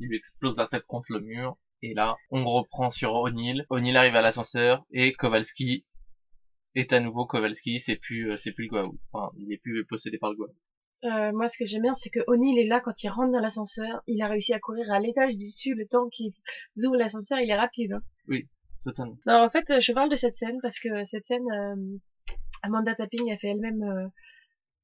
[0.00, 3.64] il lui explose la tête contre le mur et là on reprend sur O'Neill.
[3.70, 5.84] O'Neill arrive à l'ascenseur et Kowalski
[6.74, 8.98] est à nouveau Kowalski, c'est plus euh, c'est plus le Goa'uld.
[9.12, 10.54] Enfin, il est plus possédé par le Goa'uld.
[11.04, 13.40] Euh, moi, ce que j'aime bien, c'est que O'Neill est là quand il rentre dans
[13.40, 14.02] l'ascenseur.
[14.06, 16.32] Il a réussi à courir à l'étage du dessus le temps qu'il
[16.82, 17.38] ouvre l'ascenseur.
[17.40, 17.92] Il est rapide.
[17.92, 18.00] hein.
[18.82, 19.16] Totalement.
[19.26, 21.98] Non, en fait, euh, je parle de cette scène parce que cette scène, euh,
[22.62, 24.08] Amanda Tapping a fait elle-même euh,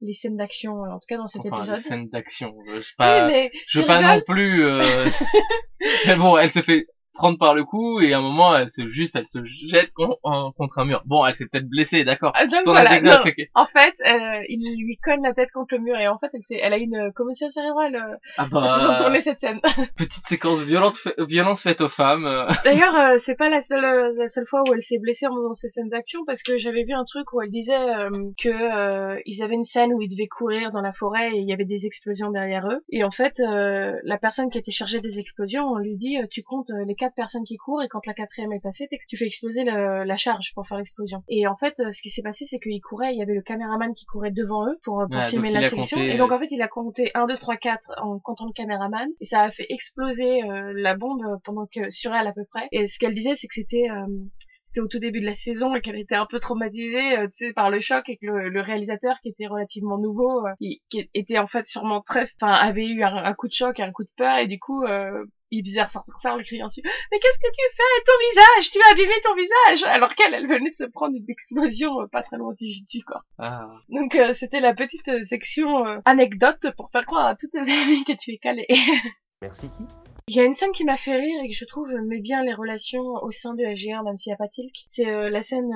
[0.03, 1.77] les scènes d'action, euh, en tout cas dans cet Enfin, épisode.
[1.77, 2.55] les scènes d'action.
[2.75, 4.65] Je sais pas, oui, mais je veux pas rigoles non plus.
[4.65, 4.83] euh,
[6.07, 6.87] mais bon, elle se fait
[7.21, 10.17] prendre par le cou et à un moment, elle se juste, elle se jette con-
[10.23, 11.03] en- contre un mur.
[11.05, 12.33] Bon, elle s'est peut-être blessée, d'accord.
[12.51, 13.45] Donc Ton voilà, anecdote, non.
[13.55, 16.43] En fait, euh, il lui cogne la tête contre le mur et en fait, elle,
[16.43, 19.39] s'est- elle a une euh, commotion cérébrale euh, Ah quand ils ont bah, tourné cette
[19.39, 19.61] scène.
[19.97, 22.25] petite séquence violente, violence faite aux femmes.
[22.27, 22.47] euh.
[22.65, 25.35] D'ailleurs, euh, c'est pas la seule euh, la seule fois où elle s'est blessée en
[25.35, 28.09] faisant ces scènes d'action parce que j'avais vu un truc où elle disait euh,
[28.43, 31.49] que euh, ils avaient une scène où ils devaient courir dans la forêt et il
[31.49, 35.01] y avait des explosions derrière eux et en fait euh, la personne qui était chargée
[35.01, 37.89] des explosions on lui dit euh, tu comptes euh, les quatre personnes qui courent et
[37.89, 41.23] quand la quatrième est passée tu fais exploser le- la charge pour faire l'explosion.
[41.29, 43.43] Et en fait euh, ce qui s'est passé c'est qu'ils couraient il y avait le
[43.43, 45.97] caméraman qui courait devant eux pour, euh, pour filmer la sélection.
[45.99, 48.47] compté, et donc euh, en fait il a compté 1 2 3 4 en comptant
[48.47, 49.09] le caméraman.
[49.21, 52.69] Et ça a fait exploser euh, la bombe pendant que sur elle à peu près.
[52.73, 54.07] Et ce qu'elle disait c'est que c'était euh,
[54.65, 57.47] c'était au tout début de la saison et qu'elle était un peu traumatisée euh, tu
[57.47, 60.51] sais par le choc et que le, le réalisateur qui était relativement nouveau euh,
[60.91, 63.91] qui était en fait sûrement très enfin avait eu un, un coup de choc un
[63.93, 64.39] coup de peur.
[64.39, 67.77] Et du coup euh, il faisait ressortir ça en criant dessus mais qu'est-ce que tu
[67.77, 68.05] fais?
[68.07, 71.29] Ton visage tu as abîmé ton visage alors qu'elle elle venait de se prendre une
[71.29, 73.69] explosion euh, pas très loin du quoi Ah.
[73.89, 77.59] donc euh, c'était la petite euh, section euh, anecdote pour faire croire à tous tes
[77.59, 78.67] amis que tu es calé.
[79.43, 79.85] Merci qui?
[80.29, 82.45] Il y a une scène qui m'a fait rire et que je trouve met bien
[82.45, 84.75] les relations au sein de SG1 même s'il n'y a pas Tilk.
[84.87, 85.71] C'est euh, la scène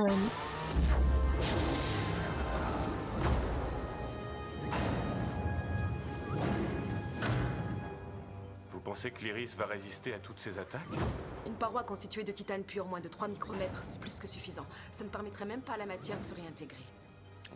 [8.84, 10.82] pensez que l'Iris va résister à toutes ces attaques
[11.46, 14.66] Une paroi constituée de titane pur, moins de 3 micromètres, c'est plus que suffisant.
[14.92, 16.84] Ça ne permettrait même pas à la matière de se réintégrer.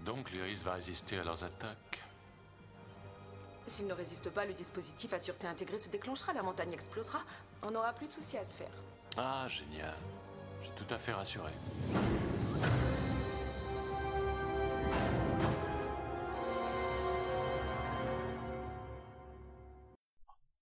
[0.05, 2.03] Donc l'Iris va résister à leurs attaques.
[3.67, 7.21] S'il ne résiste pas, le dispositif à sûreté intégrée se déclenchera, la montagne explosera.
[7.63, 8.73] On n'aura plus de soucis à se faire.
[9.17, 9.95] Ah, génial.
[10.63, 11.53] J'ai tout à fait rassuré.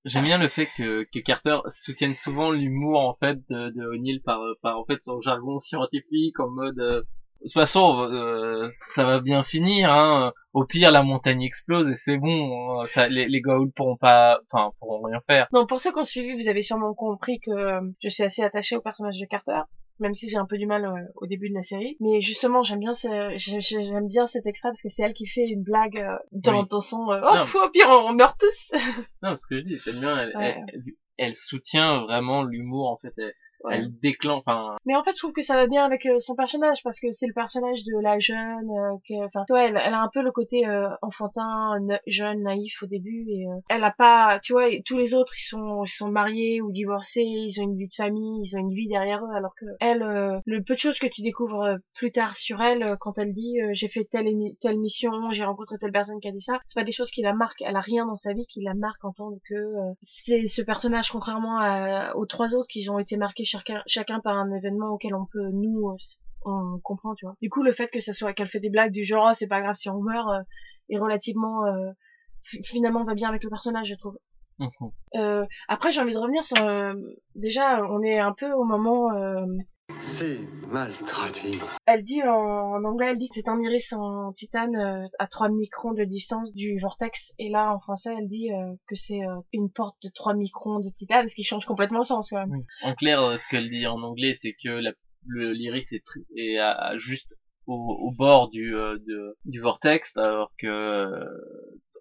[0.07, 4.23] J'aime bien le fait que, que Carter soutienne souvent l'humour en fait de, de O'Neill
[4.23, 7.03] par, par en fait son jargon scientifique en mode euh,
[7.47, 9.91] toute façon, euh, ça va bien finir.
[9.91, 10.33] Hein.
[10.53, 12.81] Au pire, la montagne explose et c'est bon.
[12.81, 12.87] hein.
[12.87, 13.43] Ça, les, les
[13.75, 15.47] pourront pas, enfin, pourront rien faire.
[15.53, 18.43] Non, pour ceux qui ont suivi, vous avez sûrement compris que euh, je suis assez
[18.43, 19.61] attachée au personnage de Carter.
[19.99, 22.63] Même si j'ai un peu du mal euh, au début de la série, mais justement
[22.63, 25.47] j'aime bien ce, j'ai- j'ai- j'aime bien cet extrait parce que c'est elle qui fait
[25.47, 26.67] une blague euh, dans, Oui.
[26.69, 28.73] dans son euh, oh faut, au pire on, on meurt tous.
[29.23, 30.19] Non, ce que je dis, c'est bien.
[30.19, 30.57] Elle, Ouais.
[30.73, 30.83] elle,
[31.17, 32.91] elle soutient vraiment l'humour.
[32.91, 33.33] En fait, elle,
[33.67, 33.77] Ouais.
[33.79, 34.43] elle déclenche.
[34.47, 37.01] Enfin, Mais en fait, je trouve que ça va bien avec euh, son personnage parce
[37.01, 38.69] que c'est le personnage de la jeune.
[38.71, 41.73] euh, Enfin, tu vois, elle, elle a un peu le côté euh, enfantin,
[42.07, 45.45] jeune, naïf au début et euh, elle a pas, tu vois, tous les autres ils
[45.49, 48.75] sont ils sont mariés ou divorcés, ils ont une vie de famille, ils ont une
[48.75, 51.77] vie derrière eux, alors que elle, euh, le peu de choses que tu découvres euh,
[51.95, 54.27] plus tard sur elle, euh, quand elle dit euh, j'ai fait telle
[54.61, 57.23] telle mission, j'ai rencontré telle personne qui a dit ça, c'est pas des choses qui
[57.23, 57.63] la marquent.
[57.63, 60.63] Elle a rien dans sa vie qui la marque en tant que euh, c'est ce
[60.63, 64.91] personnage contrairement à- aux trois autres qui ont été marqués chacun chacun par un événement
[64.91, 65.97] auquel on peut nous euh,
[66.45, 67.35] on comprend tu vois.
[67.43, 69.49] Du coup le fait que ça soit qu'elle fait des blagues du genre Ah, c'est
[69.49, 70.43] pas grave si on meurt euh,
[70.91, 71.91] est relativement euh,
[72.45, 74.17] fi- finalement va bien avec le personnage je trouve.
[75.17, 76.57] Euh, après j'ai envie de revenir sur
[77.35, 79.11] déjà on est un peu au moment
[79.99, 80.39] C'est
[80.71, 81.59] mal traduit.
[81.87, 85.27] elle dit en, en anglais elle dit que c'est un iris en titane euh, à
[85.27, 89.23] 3 microns de distance du vortex et là en français elle dit euh, que c'est
[89.23, 92.39] euh, une porte de 3 microns de titane ce qui change complètement le sens quand
[92.47, 92.65] même Oui.
[92.83, 94.81] En clair, ce qu'elle dit en anglais, c'est que
[95.35, 97.33] l'iris est, tr- est à- à juste
[97.67, 101.25] au, au bord du euh, de- du vortex, alors que euh,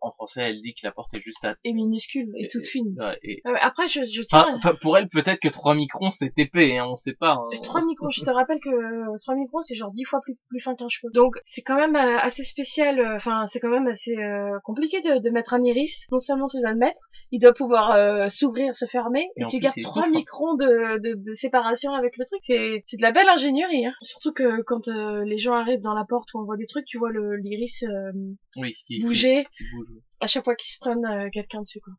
[0.01, 2.95] en français, elle dit que la porte est juste à et minuscule et, toute fine
[2.99, 6.11] ouais, et- Euh, après je, je tiens Enfin, enfin, pour elle, peut-être que 3 microns
[6.11, 7.33] c'est épais, hein, on sait pas.
[7.33, 7.47] hein.
[7.53, 10.37] Et 3 microns, je te rappelle que euh, 3 microns c'est genre 10 fois plus,
[10.49, 11.11] plus fin qu'un cheveu.
[11.13, 15.01] Donc c'est quand même euh, assez spécial, euh, enfin c'est quand même assez euh, compliqué
[15.01, 16.07] de, de mettre un iris.
[16.11, 19.57] Non seulement tu dois le mettre, il doit pouvoir euh, s'ouvrir, se fermer, Et tu
[19.57, 20.17] plus, gardes il est 3 tout fin.
[20.17, 22.39] microns de, de, de séparation avec le truc.
[22.41, 23.85] C'est c'est de la belle ingénierie.
[23.85, 23.93] Hein.
[24.01, 26.85] Surtout que quand euh, les gens arrivent dans la porte ou on voit des trucs,
[26.85, 28.11] tu vois le l'iris euh,
[28.57, 29.94] Oui, bouger qui- qui bouge.
[30.25, 31.93] À chaque fois qu'ils se prennent euh, quelqu'un dessus quoi.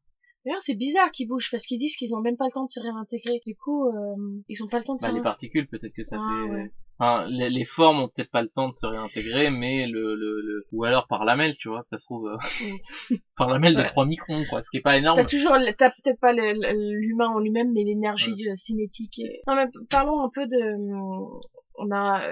[0.44, 2.70] D'ailleurs, c'est bizarre qu'ils bougent parce qu'ils disent qu'ils ont même pas le temps de
[2.70, 3.40] se réintégrer.
[3.44, 4.14] Du coup, euh,
[4.48, 6.50] ils ont pas le temps de Bah, se les particules, peut-être que ça Ah, fait.
[6.50, 6.70] ouais.
[7.00, 10.40] Enfin, les, les formes ont peut-être pas le temps de se réintégrer, mais le, le,
[10.42, 10.64] le...
[10.70, 12.36] ou alors par lamelle, tu vois, ça se trouve euh,
[13.36, 13.86] par lamelle de Ouais.
[13.86, 15.18] 3 microns, quoi, ce qui est pas énorme.
[15.18, 19.18] T'as toujours, t'as peut-être pas l'humain en lui-même, mais l'énergie euh, cinétique.
[19.18, 19.40] Et...
[19.48, 20.76] Non, mais parlons un peu de,
[21.78, 22.22] on a,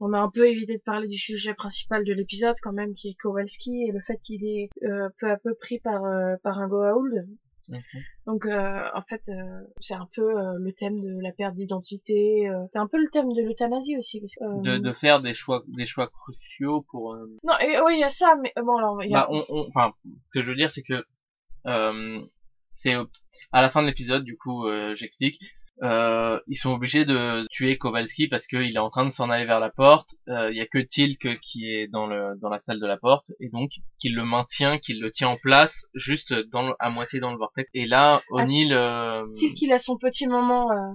[0.00, 3.08] on a un peu évité de parler du sujet principal de l'épisode quand même, qui
[3.08, 6.58] est Kowalski et le fait qu'il est euh, peu à peu pris par euh, par
[6.58, 7.26] un Goa'uld.
[7.68, 7.80] Mhm.
[8.26, 12.48] Donc euh, en fait, euh, c'est un peu euh, le thème de la perte d'identité.
[12.48, 15.20] euh, c'est un peu le thème de l'euthanasie aussi, parce que euh, De, de faire
[15.20, 17.14] des choix, des choix cruciaux pour.
[17.14, 19.22] euh, non, et, oui, il y a ça, mais bon alors, y a...
[19.22, 21.04] Bah, on, on- enfin, ce que je veux dire, c'est que
[21.66, 22.20] euh,
[22.72, 22.94] c'est
[23.50, 25.40] à la fin de l'épisode, du coup, euh, j'explique.
[25.82, 29.44] Euh, ils sont obligés de tuer Kowalski parce qu'il est en train de s'en aller
[29.44, 30.14] vers la porte.
[30.28, 32.96] Euh, Il y a que Tilk qui est dans le dans la salle de la
[32.96, 36.88] porte et donc qu'il le maintient, qu'il le tient en place juste dans le- à
[36.88, 37.68] moitié dans le vortex.
[37.74, 40.70] Et là, O'Neill, euh, S'il qu'il a son petit moment.
[40.70, 40.94] euh,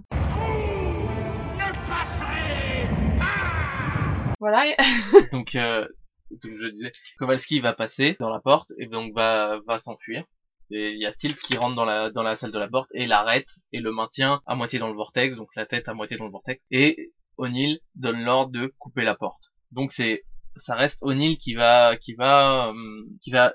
[4.39, 4.65] Voilà.
[5.32, 5.88] donc, euh,
[6.32, 10.24] donc je disais, Kowalski va passer dans la porte et donc va va s'enfuir.
[10.71, 12.89] Et il y a Tilk qui rentre dans la dans la salle de la porte
[12.93, 16.17] et l'arrête et le maintient à moitié dans le vortex, donc la tête à moitié
[16.17, 16.62] dans le vortex.
[16.71, 19.51] Et O'Neill donne l'ordre de couper la porte.
[19.71, 20.23] Donc c'est
[20.55, 23.53] ça reste O'Neill qui va qui va euh, qui va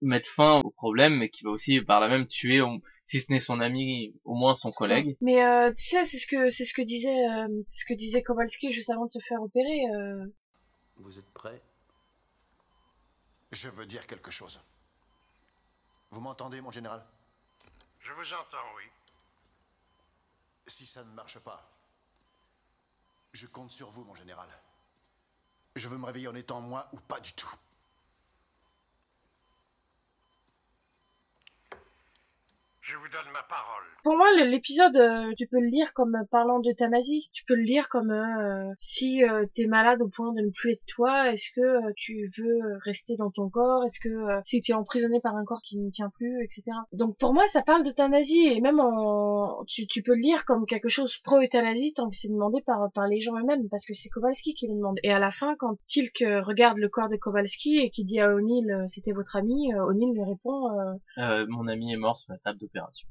[0.00, 2.60] mettre fin au problème, mais qui va aussi par là même tuer,
[3.04, 5.16] si ce n'est son ami, au moins son collègue.
[5.20, 7.94] Mais euh, tu sais, c'est ce que c'est ce que disait euh, c'est ce que
[7.94, 9.80] disait Kowalski juste avant de se faire opérer.
[9.96, 10.26] euh,
[10.96, 11.60] Vous êtes prêts?
[13.52, 14.60] Je veux dire quelque chose.
[16.12, 17.02] Vous m'entendez, mon général?
[18.00, 18.84] Je vous entends, oui.
[20.66, 21.66] Si ça ne marche pas,
[23.32, 24.48] je compte sur vous, mon général.
[25.74, 27.52] Je veux me réveiller en étant moi ou pas du tout.
[32.82, 33.84] Je vous donne ma parole.
[34.02, 37.30] Pour moi, l'épisode, euh, tu peux le lire comme euh, parlant d'euthanasie.
[37.32, 40.72] Tu peux le lire comme euh, si euh, t'es malade au point de ne plus
[40.72, 43.84] être toi, est-ce que euh, tu veux rester dans ton corps?
[43.84, 46.64] Est-ce que euh, si tu es emprisonné par un corps qui ne tient plus, etc.
[46.92, 50.66] Donc pour moi, ça parle d'euthanasie et même en, tu, tu peux le lire comme
[50.66, 54.08] quelque chose pro-euthanasie tant que c'est demandé par par les gens eux-mêmes parce que c'est
[54.08, 54.98] Kowalski qui le demande.
[55.04, 58.34] Et à la fin, quand Tilk regarde le corps de Kowalski et qui dit à
[58.34, 62.32] O'Neill euh, c'était votre ami, O'Neill lui répond euh, Euh, mon ami est mort sur
[62.32, 62.58] la table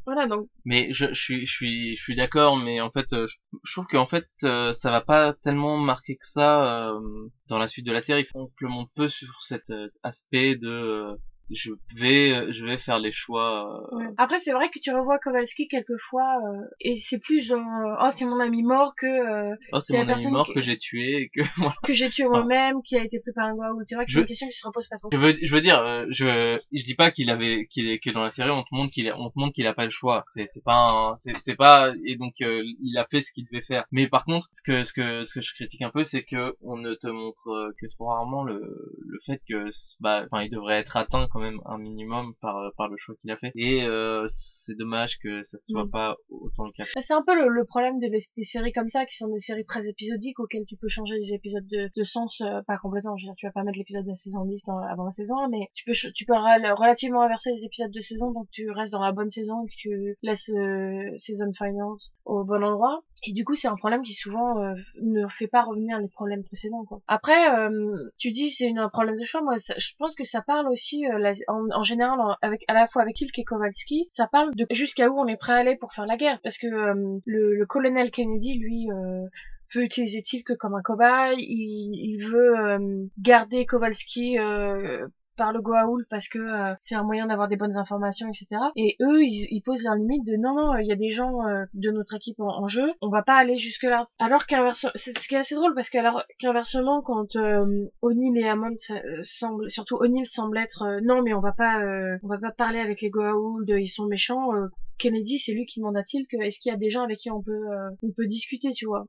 [0.06, 3.28] voilà donc Mais je, je suis, je suis, je suis d'accord, mais en fait, euh,
[3.28, 7.00] je, je trouve qu'en fait, euh, ça va pas tellement marquer que ça euh,
[7.48, 8.28] dans la suite de la série.
[8.34, 9.72] On le montre peu sur cet
[10.04, 11.18] aspect de
[11.54, 14.06] je vais euh, je vais faire les choix euh, Ouais.
[14.18, 18.26] Après, c'est vrai que tu revois Kowalski quelquefois, euh, et c'est plus genre, oh, c'est
[18.26, 21.16] mon ami mort que, euh, oh c'est la mon ami personne mort que j'ai tué
[21.24, 21.76] et que voilà.
[21.84, 23.84] que j'ai tué moi-même, qui a été pris par un Goa'uld.
[23.86, 25.10] C'est vrai que Je- c'est une question qui se repose pas trop.
[25.12, 28.10] Je veux, je veux dire, euh, je, je dis pas qu'il avait, qu'il est, que
[28.12, 29.92] dans la série on te montre qu'il est, on te montre qu'il a pas le
[29.92, 30.24] choix.
[30.28, 33.62] C'est, c'est pas, c'est, c'est pas, et donc euh, il a fait ce qu'il devait
[33.62, 33.86] faire.
[33.92, 36.56] Mais par contre, ce que, ce que, ce que je critique un peu, c'est que
[36.62, 38.60] on ne te montre que trop rarement le,
[39.06, 42.88] le fait que, bah, enfin, il devrait être atteint quand même un minimum par, par
[42.88, 43.52] le choix qu'il a fait.
[43.56, 45.90] Et euh, c'est dommage que ça soit Mm.
[45.92, 46.84] pas autant le cas.
[46.96, 49.28] Bah, C'est un peu le, le problème de les- des séries comme ça, qui sont
[49.30, 52.78] des séries très épisodiques, auxquelles tu peux changer les épisodes de, de sens, euh, pas
[52.78, 55.06] complètement, je veux dire, tu vas pas mettre l'épisode de la saison 10 dans- avant
[55.06, 58.32] la saison 1, mais tu peux, tu peux rel- relativement inverser les épisodes de saison,
[58.32, 62.44] donc tu restes dans la bonne saison, et que tu laisses euh, season finals au
[62.44, 63.02] bon endroit.
[63.26, 66.44] Et du coup, c'est un problème qui souvent euh, ne fait pas revenir les problèmes
[66.44, 67.02] précédents, quoi.
[67.08, 70.42] Après, euh, tu dis c'est un problème de choix, moi, ça- je pense que ça
[70.42, 74.28] parle aussi, euh, la- en, en général, à la fois avec Tilk et Kowalski, ça
[74.32, 76.68] parle de jusqu'à où on est prêt à aller pour faire la guerre, parce que
[76.68, 79.26] euh, le, le colonel Kennedy, lui, euh,
[79.74, 85.08] veut utiliser Tilk comme un cobaye, il, il veut euh, garder Kowalski euh,
[85.42, 88.62] par le Goa'uld parce que euh, c'est un moyen d'avoir des bonnes informations, etc.
[88.76, 91.66] Et eux, ils, posent leurs limites de non, non, il y a des gens euh,
[91.74, 94.08] de notre équipe en, jeu, on va pas aller jusque là.
[94.20, 97.88] Alors qu'inversement, c'est ce qui est assez drôle parce qu'alors qu'inversement, quand euh,
[98.36, 102.18] et Hammond euh, semblent, surtout O'Neill semble être euh, non, mais on va pas, euh,
[102.22, 104.54] on va pas parler avec les Goa'uld, ils sont méchants.
[104.54, 104.68] euh,
[105.00, 107.32] Kennedy, c'est lui qui demande à Tilk, est-ce qu'il y a des gens avec qui
[107.32, 109.08] on peut, euh, on peut discuter, tu vois.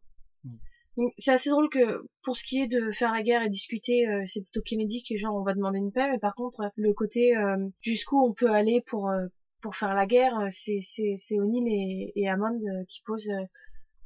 [0.97, 4.07] Donc c'est assez drôle que pour ce qui est de faire la guerre et discuter,
[4.09, 6.71] euh, c'est plutôt Kennedy qui est genre on va demander une paix, mais par contre
[6.77, 9.27] le côté euh, jusqu'où on peut aller pour euh,
[9.63, 13.31] pour faire la guerre, euh, c'est c'est c'est O'Neill et, et Hammond euh, qui posent
[13.31, 13.45] euh,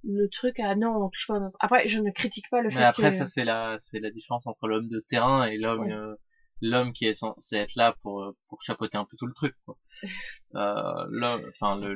[0.04, 1.56] le truc à non on touche pas à notre.
[1.58, 4.10] Après je ne critique pas le Mais fait après, que ça c'est la, c'est la
[4.12, 5.92] différence entre l'homme de terrain et l'homme, Ouais.
[5.92, 6.14] euh,
[6.62, 9.54] l'homme qui est censé être là pour euh, pour chapeauter un peu tout le truc.
[9.64, 9.76] Quoi.
[10.54, 11.94] Euh, l'homme, enfin le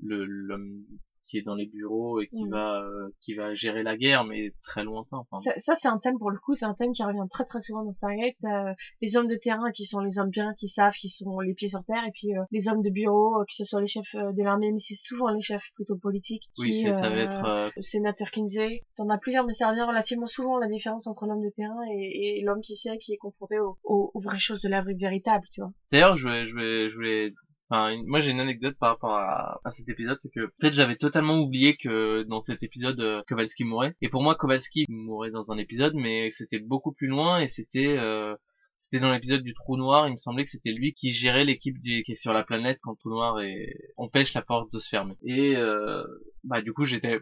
[0.00, 0.84] le- l'homme
[1.28, 4.52] qui est dans les bureaux et qui va euh, qui va gérer la guerre, mais
[4.62, 5.18] très lointain.
[5.18, 7.44] Enfin, ça, ça, c'est un thème pour le coup, c'est un thème qui revient très
[7.44, 8.34] très souvent dans Stargate.
[8.44, 8.72] Euh,
[9.02, 11.68] les hommes de terrain qui sont les hommes bien, qui savent, qui sont les pieds
[11.68, 14.14] sur terre, et puis euh, les hommes de bureau, euh, que ce soit les chefs
[14.14, 16.44] euh, de l'armée, mais c'est souvent les chefs plutôt politiques.
[16.54, 18.82] Qui, oui, ça va euh, être euh, le sénateur Kinsey.
[18.96, 22.38] T'en as plusieurs, mais ça revient relativement souvent la différence entre l'homme de terrain et,
[22.38, 24.94] et l'homme qui sait, qui est confronté aux, aux, aux vraies choses de la vie
[24.94, 25.70] véritable, tu vois.
[25.92, 27.32] D'ailleurs, je voulais, je voulais, je voulais,
[27.70, 30.72] enfin, une- moi j'ai une anecdote par rapport à, cet épisode, c'est que, en fait,
[30.72, 33.94] j'avais totalement oublié que dans cet épisode, euh, Kowalski mourait.
[34.02, 37.96] Et pour moi, Kowalski mourait dans un épisode, mais c'était beaucoup plus loin et c'était,
[37.98, 38.34] euh,
[38.78, 41.80] c'était dans l'épisode du trou noir, il me semblait que c'était lui qui gérait l'équipe
[41.82, 44.78] du- qui est sur la planète quand le trou noir et empêche la porte de
[44.78, 45.14] se fermer.
[45.24, 46.04] Et euh,
[46.44, 47.18] bah du coup j'étais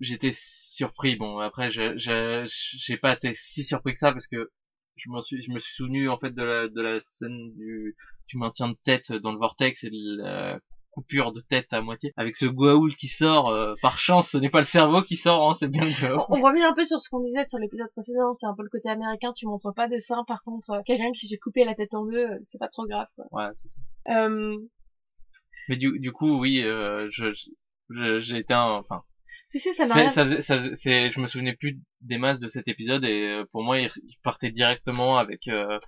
[0.00, 1.16] j'étais surpris.
[1.16, 4.48] Bon après j'ai pas été si surpris que ça parce que
[5.04, 7.96] je me suis je me suis souvenu en fait de la de la scène du
[8.28, 10.58] du maintien de tête dans le vortex et de la
[10.92, 14.50] coupure de tête à moitié avec ce Goa'uld qui sort euh, par chance ce n'est
[14.50, 17.00] pas le cerveau qui sort hein, c'est bien que On, on revient un peu sur
[17.00, 19.86] ce qu'on disait sur l'épisode précédent, c'est un peu le côté américain, tu montres pas
[19.88, 22.38] de sein, par contre, euh, quelqu'un qui se fait couper la tête en deux, euh,
[22.44, 23.26] c'est pas trop grave, quoi.
[23.30, 23.80] ouais, c'est ça.
[24.26, 24.56] Euh,
[25.68, 29.02] mais du du coup oui euh, je je- j'ai été un enfin
[29.50, 32.40] tu sais, ça n'a ça faisait- ça faisait- c'est, je me souvenais plus des masses
[32.40, 35.78] de cet épisode et euh, pour moi il, il partait directement avec euh,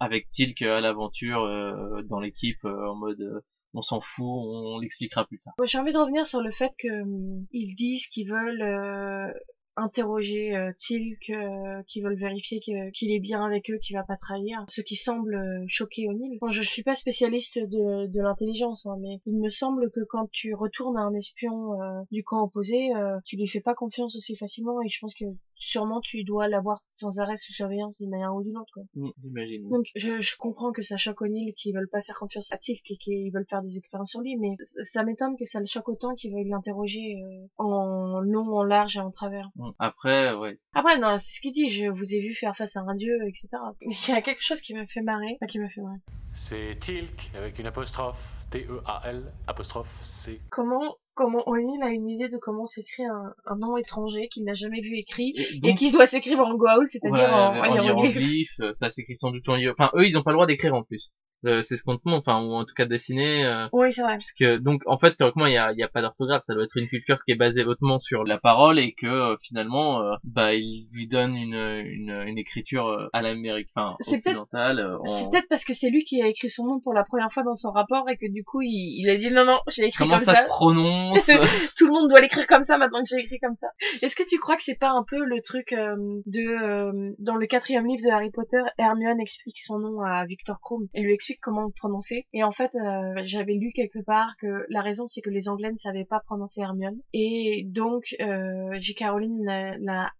[0.00, 3.40] avec Tilk à l'aventure euh, dans l'équipe euh, en mode euh,
[3.74, 5.52] on s'en fout, on l'expliquera plus tard.
[5.58, 9.30] Moi, j'ai envie de revenir sur le fait que hum, ils disent qu'ils veulent euh,
[9.78, 14.16] interroger euh, Tilk, euh, qu'ils veulent vérifier qu'il est bien avec eux, qu'il va pas
[14.16, 16.38] trahir, ce qui semble euh, choquer O'Neill.
[16.40, 20.28] Bon, je suis pas spécialiste de, de l'intelligence, hein, mais il me semble que quand
[20.30, 24.16] tu retournes à un espion euh, du camp opposé, euh, tu lui fais pas confiance
[24.16, 25.24] aussi facilement, et je pense que
[25.58, 28.72] sûrement tu dois l'avoir sans arrêt sous surveillance d'une manière ou d'une autre.
[28.72, 28.84] Quoi.
[28.94, 29.68] Mm.
[29.70, 32.88] Donc je, je comprends que ça choque O'Neill qu'ils veulent pas faire confiance à Tilk
[32.90, 35.88] et qu'ils veulent faire des expériences sur lui, mais ça m'étonne que ça le choque
[35.88, 39.48] autant qu'ils veuillent l'interroger euh, en long, en large et en travers.
[39.56, 39.70] Mm.
[39.78, 40.58] Après ouais.
[40.74, 43.16] Après non, c'est ce qu'il dit, je vous ai vu faire face à un dieu,
[43.26, 43.48] etc.
[43.80, 45.98] Il y a quelque chose qui m'a fait marrer, enfin, qui m'a fait marrer.
[46.32, 50.40] C'est Tilk avec une apostrophe, T-E-A-L, apostrophe C.
[50.50, 54.54] Comment comment O'Neill a une idée de comment s'écrire un, un nom étranger qu'il n'a
[54.54, 55.34] jamais vu écrit
[55.64, 58.60] Et qui doit s'écrire en Goa'uld, c'est-à-dire Voilà, en, en en hiéroglyphe.
[58.74, 59.74] ça s'écrit sans doute en hiéroglyphe.
[59.80, 61.12] Enfin eux ils ont pas le droit d'écrire en plus.
[61.46, 63.44] Euh, c'est ce qu'on te montre, enfin, ou en tout cas dessiné.
[63.46, 64.14] euh, Oui, c'est vrai.
[64.14, 66.52] parce que donc en fait théoriquement il y a, il y a pas d'orthographe, ça
[66.54, 70.02] doit être une culture qui est basée hautement sur la parole et que euh, finalement
[70.02, 74.26] euh, bah il lui donne une une, une écriture euh, à l'amérique, enfin C'est peut-être-
[74.40, 74.98] occidentale.
[75.04, 77.32] C'est en- peut-être parce que c'est lui qui a écrit son nom pour la première
[77.32, 79.84] fois dans son rapport et que du coup il, il a dit non non j'ai
[79.84, 80.42] écrit Comment comme ça, ça.
[80.42, 81.24] se prononce?
[81.78, 83.68] Tout le monde doit l'écrire comme ça maintenant que j'ai écrit comme ça.
[84.02, 85.94] Est-ce que tu crois que c'est pas un peu le truc euh,
[86.26, 90.58] de euh, dans le quatrième livre de Harry Potter, Hermione explique son nom à Victor
[90.60, 92.26] Krum et lui explique comment le prononcer.
[92.32, 95.70] Et en fait, euh, j'avais lu quelque part que la raison c'est que les Anglais
[95.70, 98.94] ne savaient pas prononcer Hermione et donc euh, J.
[98.94, 100.10] Caroline l'a-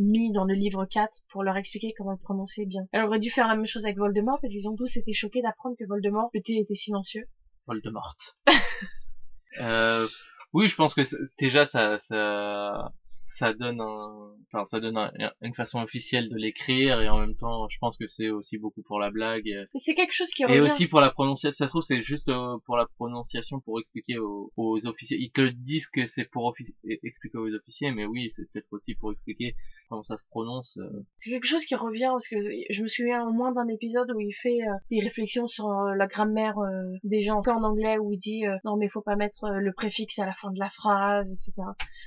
[0.00, 2.82] mis dans le livre 4 pour leur expliquer comment le prononcer bien.
[2.92, 5.42] Elle aurait dû faire la même chose avec Voldemort parce qu'ils ont tous été choqués
[5.42, 7.24] d'apprendre que Voldemort, le T était silencieux.
[7.66, 8.14] Voldemort.
[9.60, 10.06] euh,
[10.54, 11.02] oui, je pense que
[11.38, 17.00] déjà ça ça ça donne un enfin ça donne un- une façon officielle de l'écrire
[17.02, 19.94] et en même temps je pense que c'est aussi beaucoup pour la blague et, c'est
[19.94, 20.60] quelque chose qui et revient.
[20.60, 21.56] aussi pour la prononciation.
[21.56, 25.18] Ça se trouve c'est juste euh, pour la prononciation pour expliquer aux, aux officiers.
[25.20, 28.94] Ils te disent que c'est pour offici- expliquer aux officiers, mais oui c'est peut-être aussi
[28.94, 29.54] pour expliquer
[29.90, 30.78] comment ça se prononce.
[30.78, 31.04] euh.
[31.16, 32.36] C'est quelque chose qui revient parce que
[32.70, 36.06] je me souviens au moins d'un épisode où il fait euh, des réflexions sur la
[36.06, 36.56] grammaire
[37.04, 40.26] des gens en anglais où il dit non mais faut pas mettre le préfixe à
[40.26, 41.52] la fin de la phrase etc.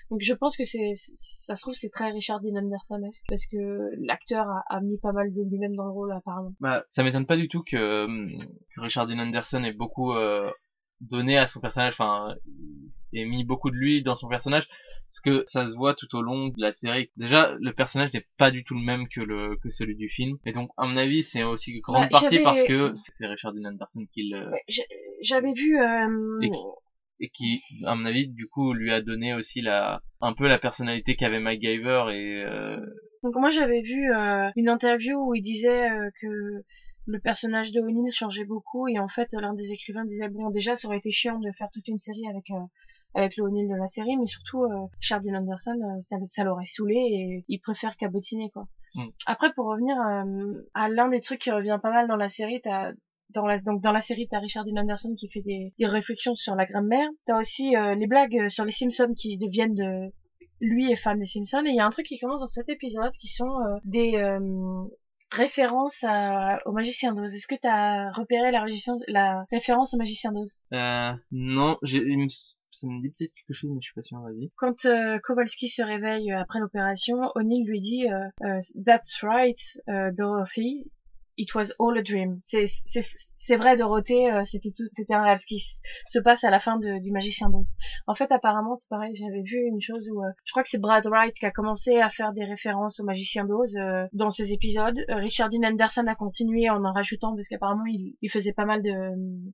[0.10, 3.90] Donc je pense que c'est ça se trouve c'est très Richard Dean Anderson-esque parce que
[4.06, 6.54] l'acteur a, a mis pas mal de lui-même dans le rôle apparemment.
[6.60, 10.50] Bah, ça m'étonne pas du tout que, hum, que Richard Dean Anderson ait beaucoup euh,
[11.02, 12.36] donné à son personnage, enfin,
[13.14, 14.68] ait mis beaucoup de lui dans son personnage,
[15.10, 17.10] parce que ça se voit tout au long de la série.
[17.18, 20.38] Déjà, le personnage n'est pas du tout le même que le que celui du film,
[20.46, 23.66] et donc à mon avis, c'est aussi grande Bah, partie parce que c'est Richard Dean
[23.66, 24.52] Anderson qui le
[25.22, 26.58] J'avais vu euh, et qui,
[27.22, 30.60] et qui, à mon avis, du coup, lui a donné aussi la un peu la
[30.60, 32.78] personnalité qu'avait MacGyver et euh,
[33.24, 36.64] Donc moi j'avais vu euh, une interview où il disait euh, que
[37.08, 40.76] le personnage de O'Neill changeait beaucoup et en fait l'un des écrivains disait bon déjà
[40.76, 42.52] ça aurait été chiant de faire toute une série avec
[43.14, 46.96] avec le O'Neill de la série mais surtout euh, Anderson euh, ça, ça l'aurait saoulé
[46.96, 48.68] et il préfère cabotiner quoi.
[48.96, 49.08] Mm.
[49.26, 52.62] Après pour revenir euh, à l'un des trucs qui revient pas mal dans la série
[52.64, 52.92] t'as
[53.34, 56.36] dans la, donc dans la série, t'as Richard Dean Anderson qui fait des, des réflexions
[56.36, 57.08] sur la grammaire.
[57.26, 60.12] T'as aussi euh, les blagues euh, sur les Simpsons qui deviennent de,
[60.62, 62.70] lui est fan des Simpsons et il y a un truc qui commence dans cet
[62.70, 64.40] épisode qui sont euh, des euh,
[65.32, 67.34] références à, au magicien d'Oz.
[67.34, 70.58] Est-ce que tu as repéré la, référence au magicien d'Oz?
[70.74, 72.00] Euh, non, j'ai
[72.72, 74.20] ça me dit peut-être quelque chose, mais je suis pas sûr.
[74.22, 74.50] Vas-y.
[74.56, 79.60] Quand euh, Kowalski se réveille après l'opération, O'Neill lui dit euh, That's right,
[79.90, 80.90] euh, Dorothy.
[81.38, 82.40] It was all a dream.
[82.44, 86.44] C'est c'est c'est vrai Dorothée, euh, c'était tout c'était un rêve ce qui se passe
[86.44, 87.70] à la fin de, du magicien d'Oz.
[88.08, 90.80] En fait apparemment c'est pareil, j'avais vu une chose où euh, je crois que c'est
[90.82, 94.54] Brad Wright qui a commencé à faire des références au magicien d'Oz euh, dans ses
[94.54, 94.98] épisodes.
[95.10, 98.66] Euh, Richard Dean Anderson a continué en en rajoutant parce qu'apparemment il, il faisait pas
[98.66, 98.92] mal de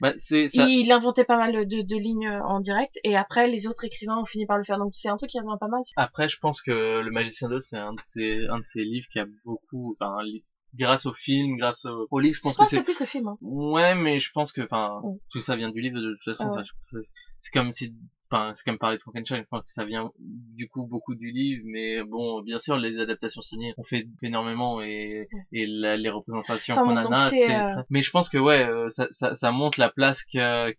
[0.02, 0.66] Bah, c'est ça.
[0.68, 4.26] il inventait pas mal de, de lignes en direct et après les autres écrivains ont
[4.26, 6.62] fini par le faire donc c'est un truc qui revient pas mal Après, je pense
[6.62, 9.96] que Le Magicien d'Oz, c'est un de ces, un de ces livres qui a beaucoup,
[10.00, 10.44] enfin, un li-
[10.76, 13.06] grâce au film, grâce au, au livre, je je pense pense que c'est plus ce
[13.06, 13.38] film hein.
[13.42, 15.02] ouais, mais je pense que, enfin,
[15.32, 16.52] tout ça vient du livre de toute façon.
[16.54, 16.64] Ah ouais.
[16.92, 17.00] Je-
[17.40, 17.96] c'est- comme si,
[18.30, 21.32] enfin, c'est comme parler de Frankenstein, je pense que ça vient du coup beaucoup du
[21.32, 26.10] livre, mais bon, bien sûr, les adaptations signées ont fait énormément et, et la- les
[26.10, 29.52] représentations Enfin, qu'on en a, euh, mais je pense que ouais, euh, ça, ça, ça
[29.52, 30.72] montre la place qu'a,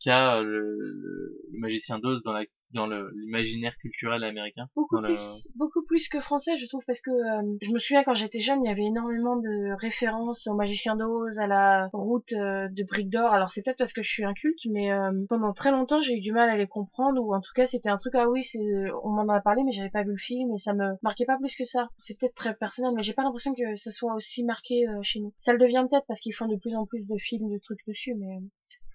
[0.43, 4.69] le, le, le Magicien d'Oz dans la, dans l'imaginaire culturel américain.
[4.77, 8.05] beaucoup le- plus beaucoup plus que français je trouve parce que euh, je me souviens
[8.05, 12.31] quand j'étais jeune il y avait énormément de références au magicien d'Oz à la route
[12.33, 15.11] euh, de Brique d'Or alors c'est peut-être parce que je suis un culte mais euh,
[15.29, 17.89] pendant très longtemps j'ai eu du mal à les comprendre ou en tout cas c'était
[17.89, 18.59] un truc ah oui c'est
[19.03, 21.39] on m'en a parlé mais j'avais pas vu le film et ça me marquait pas
[21.39, 24.45] plus que ça c'est peut-être très personnel mais j'ai pas l'impression que ça soit aussi
[24.45, 27.07] marqué euh, chez nous ça le devient peut-être parce qu'ils font de plus en plus
[27.07, 28.41] de films de trucs dessus mais euh,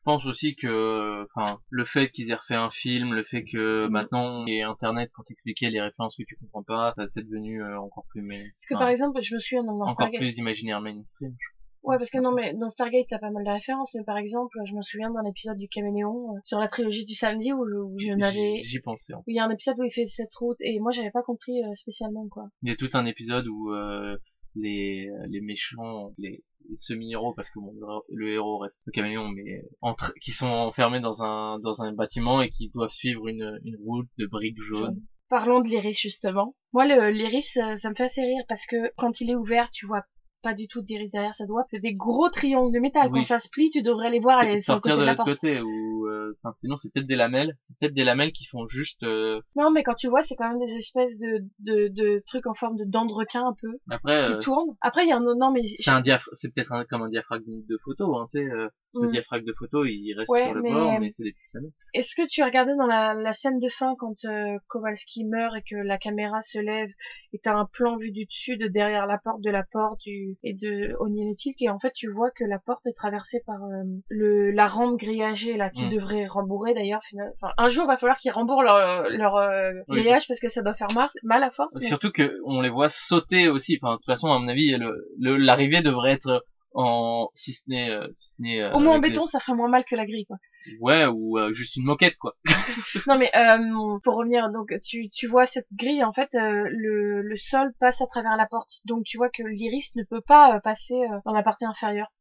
[0.03, 4.45] pense aussi que, enfin, le fait qu'ils aient refait un film, le fait que maintenant
[4.45, 7.63] il y ait internet pour t'expliquer les références que tu comprends pas, ça c'est devenu
[7.63, 10.37] euh, encore plus mais parce que par exemple je me souviens dans, encore Stargate plus
[10.37, 11.35] imaginaire mainstream.
[11.83, 14.57] Ouais, parce que non, mais dans Stargate, t'as pas mal de références, mais par exemple,
[14.65, 17.99] je me souviens d'un épisode du Caméléon, euh, sur la trilogie du samedi, où, où
[17.99, 18.61] je n'avais...
[18.63, 19.13] J'y pensais.
[19.13, 21.23] où il y a un épisode où il fait cette route, et moi, j'avais pas
[21.23, 22.45] compris euh, spécialement, quoi.
[22.61, 24.15] Il y a tout un épisode où euh,
[24.55, 26.43] les les méchants, les,
[26.75, 27.73] semi-héros, parce que bon,
[28.09, 32.41] le, héros reste le caméléon, mais entre, qui sont enfermés dans un dans un bâtiment
[32.41, 35.01] et qui doivent suivre une une route de briques jaunes.
[35.29, 36.55] Parlons de l'iris, justement.
[36.73, 39.87] Moi, l'iris, euh, ça me fait assez rire, parce que quand il est ouvert, tu
[39.87, 40.05] vois
[40.43, 41.63] pas du tout d'iris derrière sa doigt.
[41.71, 43.09] C'est des gros triangles de métal.
[43.11, 43.19] Oui.
[43.19, 45.05] Quand ça se plie, tu devrais les voir aller sur le côté sortir de de
[45.05, 45.39] la l'autre porte.
[45.39, 48.67] côté ou euh, enfin sinon c'est peut-être des lamelles c'est peut-être des lamelles qui font
[48.67, 52.23] juste euh, Non, mais quand tu vois, c'est quand même des espèces de, de, de
[52.27, 54.75] trucs en forme de dents de requin, un peu, après qui euh, tournent.
[54.81, 55.21] Après, il y a un...
[55.35, 55.61] Non, mais...
[55.79, 58.67] c'est un diaph c'est peut-être un- comme un diaphragme de photo hein tu sais euh,
[58.95, 59.11] Le Mm.
[59.11, 61.71] diaphragme de photo, il reste Ouais, sur le mais- bord, mais c'est des petites anneaux.
[61.95, 65.55] Est-ce que tu as regardé dans la, la scène de fin quand euh, Kowalski meurt
[65.55, 66.89] et que la caméra se lève
[67.33, 70.37] et t'as un plan vu du dessus de derrière la porte de la porte du
[70.43, 73.83] et de O'Neill et en fait tu vois que la porte est traversée par euh,
[74.09, 77.33] le la rampe grillagée là qui devrait rembourrer d'ailleurs finalement.
[77.41, 79.99] Enfin, un jour va falloir qu'ils rembourrent leur leur euh, Oui.
[80.01, 81.75] grillage parce que ça doit faire mal, mal à force.
[81.79, 83.79] mais- Surtout que on les voit sauter aussi.
[83.81, 87.63] Enfin, de toute façon, à mon avis, le le- l'arrivée devrait être en si ce
[87.67, 89.95] n'est euh, si ce n'est euh, Au moins en béton, ça ferait moins mal que
[89.95, 90.37] la grille, quoi.
[90.79, 92.35] Ouais, ou euh, juste une moquette quoi.
[93.07, 97.21] Non mais euh, pour revenir, donc tu, tu vois cette grille, en fait, euh, le,
[97.21, 98.81] le sol passe à travers la porte.
[98.85, 102.11] Donc tu vois que l'iris ne peut pas euh, passer euh, dans la partie inférieure.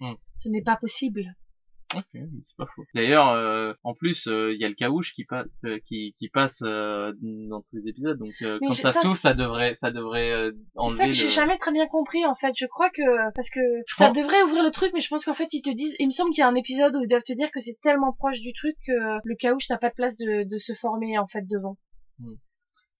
[0.00, 0.14] Hmm.
[0.40, 1.34] Ce n'est pas possible.
[1.94, 2.82] Ok, c'est pas faux.
[2.94, 5.46] D'ailleurs, euh, en plus, euh, il y a le caouche qui passe,
[5.86, 8.18] qui, qui passe euh, dans tous les épisodes.
[8.18, 11.12] Donc, euh, quand ça s'ouvre, ça devrait, ça devrait euh, C'est enlever ça que le.
[11.14, 12.52] j'ai jamais très bien compris en fait.
[12.58, 13.02] Je crois que
[13.34, 15.70] parce que ça pense- devrait ouvrir le truc, mais je pense qu'en fait ils te
[15.70, 15.94] disent.
[16.00, 17.78] Il me semble qu'il y a un épisode où ils doivent te dire que c'est
[17.82, 18.92] tellement proche du truc que
[19.24, 21.76] le caouche n'a pas de place de, de se former en fait devant.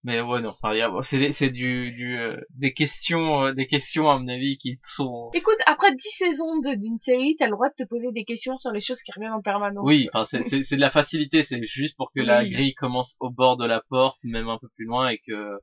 [0.06, 0.54] Mais ouais, non.
[0.62, 4.78] Enfin, c'est c'est du, du euh, des questions, euh, des questions à mon avis qui
[4.84, 5.30] sont.
[5.34, 8.70] Écoute, après 10 saisons d'une série, t'as le droit de te poser des questions sur
[8.70, 9.82] les choses qui reviennent en permanence.
[9.84, 11.42] Oui, enfin, c'est c'est c'est de la facilité.
[11.42, 14.68] C'est juste pour que la grille commence au bord de la porte, même un peu
[14.76, 15.58] plus loin, et que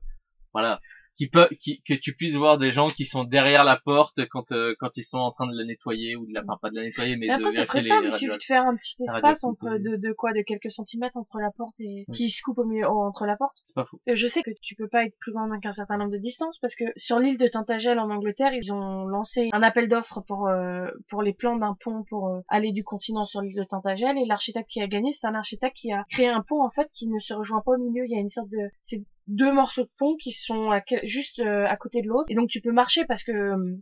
[0.52, 0.78] voilà,
[1.16, 4.52] qui peut, qui, que tu puisses voir des gens qui sont derrière la porte quand
[4.52, 6.76] euh, quand ils sont en train de la nettoyer ou de la, enfin, pas de
[6.76, 9.02] la nettoyer, mais de après, ça serait vérifier simple, il suffit de faire un petit
[9.02, 12.14] espace entre de, de quoi, de quelques centimètres entre la porte et Oui.
[12.14, 13.56] qui se coupe au milieu entre la porte.
[13.64, 14.00] C'est pas faux.
[14.08, 16.58] Euh, Je sais que tu peux pas être plus grand qu'un certain nombre de distances
[16.58, 20.48] parce que sur l'île de Tintagel en Angleterre, ils ont lancé un appel d'offres pour
[20.48, 24.18] euh, pour les plans d'un pont pour euh, aller du continent sur l'île de Tintagel
[24.18, 26.88] et l'architecte qui a gagné, c'est un architecte qui a créé un pont en fait
[26.92, 28.04] qui ne se rejoint pas au milieu.
[28.06, 31.38] Il y a une sorte de c'est deux morceaux de pont qui sont à juste
[31.40, 33.76] euh, à côté de l'autre et donc tu peux marcher parce que euh,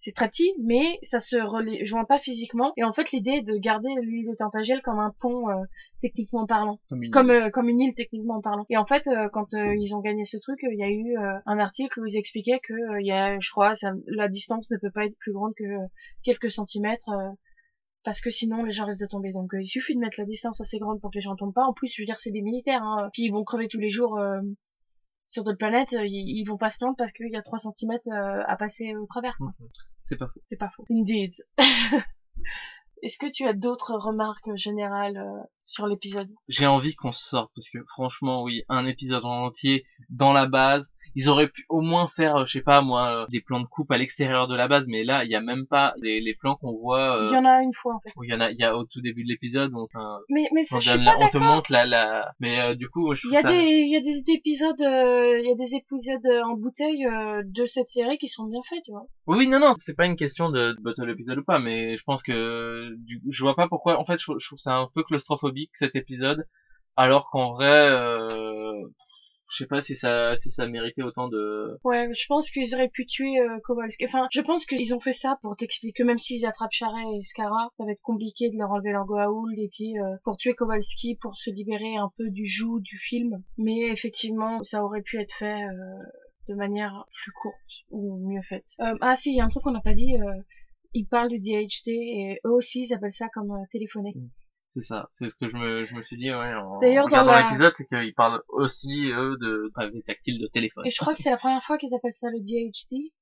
[0.00, 2.72] c'est très petit, mais ça se rejoint pas physiquement.
[2.76, 5.54] Et en fait, l'idée est de garder l'île de Tintagel comme un pont euh,
[6.00, 8.64] techniquement parlant, Comme une- comme euh, comme une île techniquement parlant.
[8.70, 11.58] Et en fait, euh, quand ils ont gagné ce truc, il y a eu un
[11.58, 14.92] article où ils expliquaient que il y a, je crois, ça, la distance ne peut
[14.92, 15.64] pas être plus grande que
[16.22, 17.08] quelques centimètres.
[17.08, 17.30] euh,
[18.04, 19.32] parce que sinon les gens risquent de tomber.
[19.32, 21.64] Donc il suffit de mettre la distance assez grande pour que les gens tombent pas.
[21.64, 23.10] En plus, je veux dire, c'est des militaires, hein.
[23.12, 24.40] puis ils vont crever tous les jours euh,
[25.28, 25.92] sur d'autres planètes.
[25.92, 28.56] euh, Ils, ils vont pas se plaindre parce qu'il y a 3 centimètres euh, à
[28.56, 29.36] passer au travers.
[29.38, 29.52] quoi.
[30.02, 30.40] C'est pas faux.
[30.46, 30.84] C'est pas faux.
[30.90, 31.32] Indeed.
[33.02, 36.28] Est-ce que tu as d'autres remarques générales euh, sur l'épisode?
[36.48, 40.46] J'ai envie qu'on se sorte parce que franchement, oui, un épisode en entier dans la
[40.46, 40.90] base.
[41.14, 43.66] Ils auraient pu au moins faire, euh, je sais pas moi, euh, des plans de
[43.66, 46.34] coupe à l'extérieur de la base, mais là, il y a même pas les, les
[46.34, 47.16] plans qu'on voit.
[47.20, 48.10] euh, Il y en a une fois en fait.
[48.22, 50.46] il y en a, il y a au tout début de l'épisode, donc un- Mais
[50.54, 52.88] mais ça, on, je suis pas la- on te montre la, la, mais euh, du
[52.88, 53.48] coup, je Il trouve y a ça.
[53.52, 57.42] des il y a des épisodes euh, il y a des épisodes en bouteille euh,
[57.44, 59.06] de cette série qui sont bien faits, tu vois.
[59.26, 62.02] Oui, non, non, c'est pas une question de de bottle épisode ou pas, mais je
[62.04, 63.98] pense que du, je vois pas pourquoi.
[63.98, 66.46] En fait, je, je trouve ça un peu claustrophobique cet épisode,
[66.96, 68.72] alors qu'en vrai, euh,
[69.50, 71.78] je sais pas si ça si ça méritait autant de.
[71.84, 74.04] Ouais, je pense qu'ils auraient pu tuer euh, Kowalski.
[74.04, 77.22] Enfin, je pense qu'ils ont fait ça pour t'expliquer que même s'ils attrapent Charret et
[77.22, 80.54] Scara, ça va être compliqué de leur enlever leur Goa'uld et puis euh, pour tuer
[80.54, 83.42] Kowalski, pour se libérer un peu du joug du film.
[83.56, 86.02] Mais effectivement, ça aurait pu être fait euh,
[86.48, 87.54] de manière plus courte
[87.90, 88.66] ou mieux faite.
[88.80, 90.14] Euh, ah si, il y a un truc qu'on n'a pas dit.
[90.16, 90.42] Euh,
[90.94, 94.14] ils parlent du DHT et eux aussi ils appellent ça comme téléphoner.
[94.70, 96.54] C'est ça, c'est ce que je me je me suis dit ouais.
[96.54, 100.38] En, D'ailleurs, en dans regardant la- l'épisode, c'est qu'ils parlent aussi eux de pavé tactile
[100.40, 100.86] de téléphone.
[100.86, 103.12] Et je crois que c'est la première fois qu'ils appellent ça le DHT.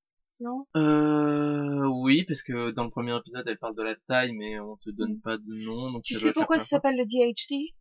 [0.41, 0.67] Non?
[0.77, 4.77] Euh, oui, parce que dans le premier épisode, elle parle de la taille, mais on
[4.77, 6.97] te donne pas de nom, donc Tu ça sais doit être la pourquoi ça s'appelle
[6.97, 7.75] le DHT.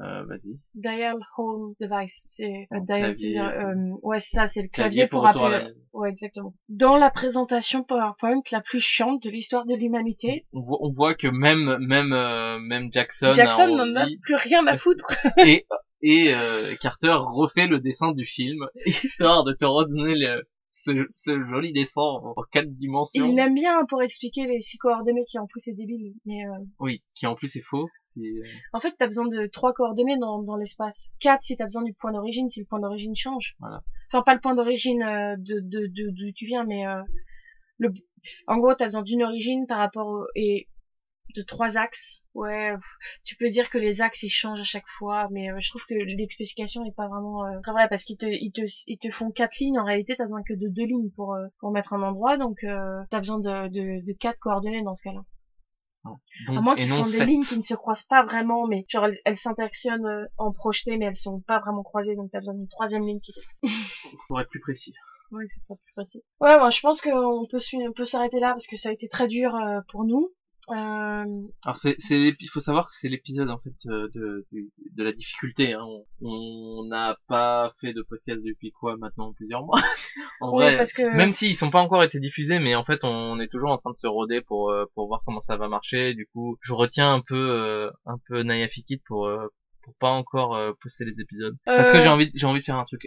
[0.00, 0.58] Euh, vas-y.
[0.74, 2.24] Dial Home Device.
[2.26, 5.58] C'est euh, dial, clavier, euh, ouais, c'est ça, c'est le clavier clavier, pour pour, la
[5.58, 5.72] appeler.
[5.92, 6.54] Ouais, exactement.
[6.68, 11.14] Dans la présentation PowerPoint la plus chiante de l'histoire de l'humanité, On voit, on voit
[11.14, 15.16] que même même euh, même Jackson, Jackson n'en a plus rien à foutre.
[15.38, 15.66] et
[16.02, 21.42] et euh, Carter refait le dessin du film histoire de te redonner le, ce, ce
[21.46, 23.26] joli dessin en quatre dimensions.
[23.26, 26.12] Il l'aime bien pour expliquer les six coordonnées qui en plus est débile.
[26.26, 27.88] Mais euh, Oui, qui en plus est faux.
[28.18, 28.42] Euh,
[28.72, 31.10] en fait, t'as besoin de trois coordonnées dans, dans l'espace.
[31.20, 33.56] Quatre si t'as besoin du point d'origine, si le point d'origine change.
[33.60, 33.82] Voilà.
[34.10, 37.02] Enfin, pas le point d'origine euh, de de de- d'où tu viens, mais euh,
[37.78, 37.92] le.
[38.46, 40.68] En gros, t'as besoin d'une origine par rapport au, et
[41.34, 42.24] de trois axes.
[42.34, 42.72] Ouais,
[43.24, 45.84] tu peux dire que les axes ils changent à chaque fois, mais euh, je trouve
[45.84, 49.10] que l'explication est pas vraiment euh, très vraie parce qu'ils te ils te ils te
[49.10, 49.78] font quatre lignes.
[49.78, 52.64] En réalité, t'as besoin que de deux lignes pour euh, pour mettre un endroit, donc
[52.64, 55.20] euh, t'as besoin de, de de quatre coordonnées dans ce cas-là.
[56.46, 59.06] Donc, À moins qu'ils font des lignes qui ne se croisent pas vraiment, mais genre
[59.06, 62.54] elles, elles s'interactionnent euh, en projeté, mais elles sont pas vraiment croisées, donc t'as besoin
[62.54, 63.34] d'une troisième ligne qui.
[64.28, 64.92] Pour être plus précis.
[65.32, 66.20] Ouais, c'est pas plus facile.
[66.40, 69.08] Ouais, bon, je pense qu'on peut on peut s'arrêter là parce que ça a été
[69.08, 70.32] très dur euh, pour nous.
[70.68, 71.24] Euh,
[71.64, 74.60] Alors c'est il faut savoir que c'est l'épisode en fait euh, de de,
[74.96, 75.74] de la difficulté.
[75.74, 75.82] Hein.
[75.84, 79.80] On- On n'a pas fait de podcast depuis quoi maintenant plusieurs mois?
[80.40, 83.04] en Oui, vrai, parce que- même s'ils sont pas encore été diffusés, mais en fait
[83.04, 85.68] on est toujours en train de se roder pour euh, pour voir comment ça va
[85.68, 86.14] marcher.
[86.14, 89.46] Du coup, je retiens un peu euh, un peu Naya Fikit pour euh,
[89.82, 92.76] pour pas encore euh, poster les épisodes parce que j'ai envie j'ai envie de faire
[92.76, 93.06] un truc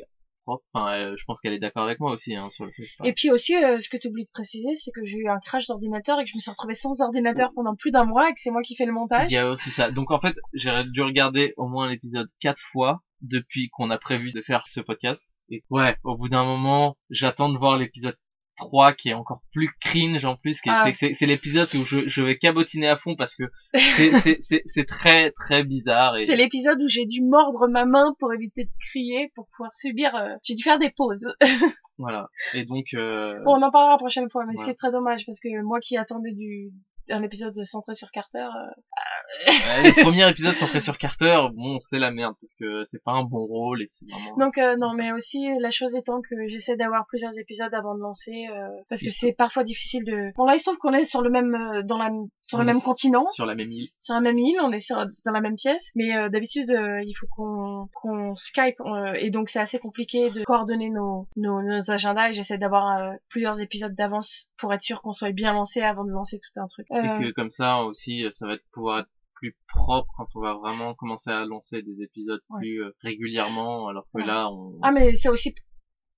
[0.49, 0.65] propre.
[0.73, 2.83] Enfin, euh, je pense qu'elle est d'accord avec moi aussi hein, sur le fait.
[3.03, 5.39] Et puis aussi, euh, ce que tu oublies de préciser, c'est que j'ai eu un
[5.39, 8.33] crash d'ordinateur et que je me suis retrouvée sans ordinateur pendant plus d'un mois et
[8.33, 9.27] que c'est moi qui fais le montage.
[9.29, 9.91] Il y a aussi ça.
[9.91, 14.31] Donc en fait, j'ai dû regarder au moins l'épisode quatre fois depuis qu'on a prévu
[14.31, 15.23] de faire ce podcast.
[15.49, 18.17] Et ouais, au bout d'un moment, j'attends de voir l'épisode
[18.59, 20.61] 3 qui est encore plus cringe en plus.
[20.61, 20.91] qui Ah.
[20.93, 23.43] c'est- l'épisode où je, je vais cabotiner à fond parce que
[24.39, 26.17] c'est- très très bizarre.
[26.17, 26.25] Et...
[26.25, 30.15] C'est l'épisode où j'ai dû mordre ma main pour éviter de crier, pour pouvoir subir.
[30.15, 31.27] euh, J'ai dû faire des pauses.
[32.01, 32.29] Voilà.
[32.53, 32.85] Et donc...
[32.93, 33.43] Euh...
[33.43, 35.49] Bon, on en parlera la prochaine fois, mais ce qui est très dommage parce que
[35.63, 36.71] moi qui attendais du
[37.09, 41.99] un épisode centré sur Carter, euh, ouais, le premier épisode centré sur Carter, bon, c'est
[41.99, 44.37] la merde parce que c'est pas un bon rôle et c'est vraiment...
[44.37, 48.01] Donc euh, non, mais aussi la chose étant que j'essaie d'avoir plusieurs épisodes avant de
[48.01, 50.31] lancer euh, parce que c'est parfois difficile de.
[50.35, 52.09] Bon là il se trouve qu'on est sur le même euh, dans la
[52.41, 53.89] sur On le même continent, Sur la même île.
[53.99, 57.01] sur la même île, on est sur dans la même pièce, mais euh, d'habitude euh,
[57.05, 61.61] il faut qu'on qu'on Skype euh, et donc c'est assez compliqué de coordonner nos nos,
[61.61, 65.53] nos agendas et j'essaie d'avoir euh, plusieurs épisodes d'avance pour être sûr qu'on soit bien
[65.53, 66.87] lancé avant de lancer tout un truc.
[67.03, 70.41] Et Euh, que comme ça aussi euh, ça va pouvoir être plus propre quand on
[70.41, 72.59] va vraiment commencer à lancer des épisodes Ouais.
[72.59, 74.25] plus euh, régulièrement alors que Ouais.
[74.25, 75.53] là on Ah mais c'est aussi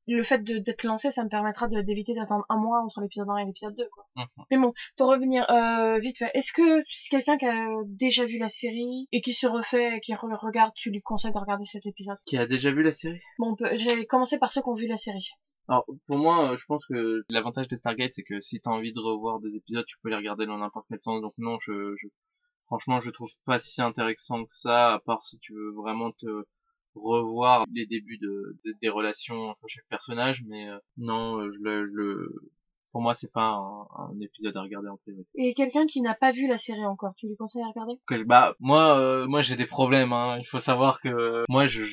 [0.07, 3.37] le fait de- d'être lancé, ça me permettra d'éviter d'attendre un mois entre l'épisode 1
[3.37, 4.05] et l'épisode 2 quoi.
[4.17, 4.25] Mhm.
[4.49, 8.39] Mais bon, pour revenir euh, vite fait, est-ce que c'est quelqu'un qui a déjà vu
[8.39, 11.85] la série et qui se refait, qui re- regarde, tu lui conseilles de regarder cet
[11.85, 12.17] épisode?
[12.25, 13.21] Qui a déjà vu la série?
[13.37, 15.29] Bon, j'ai commencé par ceux qui ont vu la série.
[15.71, 18.93] Alors pour moi euh, je pense que l'avantage des Stargate c'est que si t'as envie
[18.93, 21.21] de revoir des épisodes tu peux les regarder dans n'importe quel sens.
[21.21, 22.07] Donc non je, je
[22.67, 26.45] franchement je trouve pas si intéressant que ça à part si tu veux vraiment te
[26.95, 30.43] revoir les débuts de, de- des relations entre chaque personnage.
[30.47, 32.51] Mais euh, non euh, je le, je le
[32.91, 35.25] pour moi c'est pas un, un épisode à regarder en privé.
[35.35, 37.99] Et quelqu'un qui n'a pas vu la série encore, tu lui conseilles à regarder?
[38.07, 40.37] Que- bah moi euh, moi j'ai des problèmes hein.
[40.39, 41.83] il faut savoir que moi je,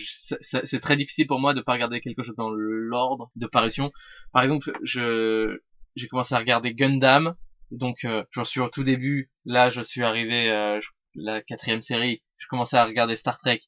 [0.65, 3.91] c'est très difficile pour moi de pas regarder quelque chose dans l'ordre de parution.
[4.33, 5.59] Par exemple je
[5.97, 7.35] j'ai commencé à regarder Gundam.
[7.71, 10.81] Donc euh, j'en suis au tout début là je suis arrivé euh,
[11.15, 12.23] la quatrième série.
[12.39, 13.61] Je commençais à regarder Star Trek.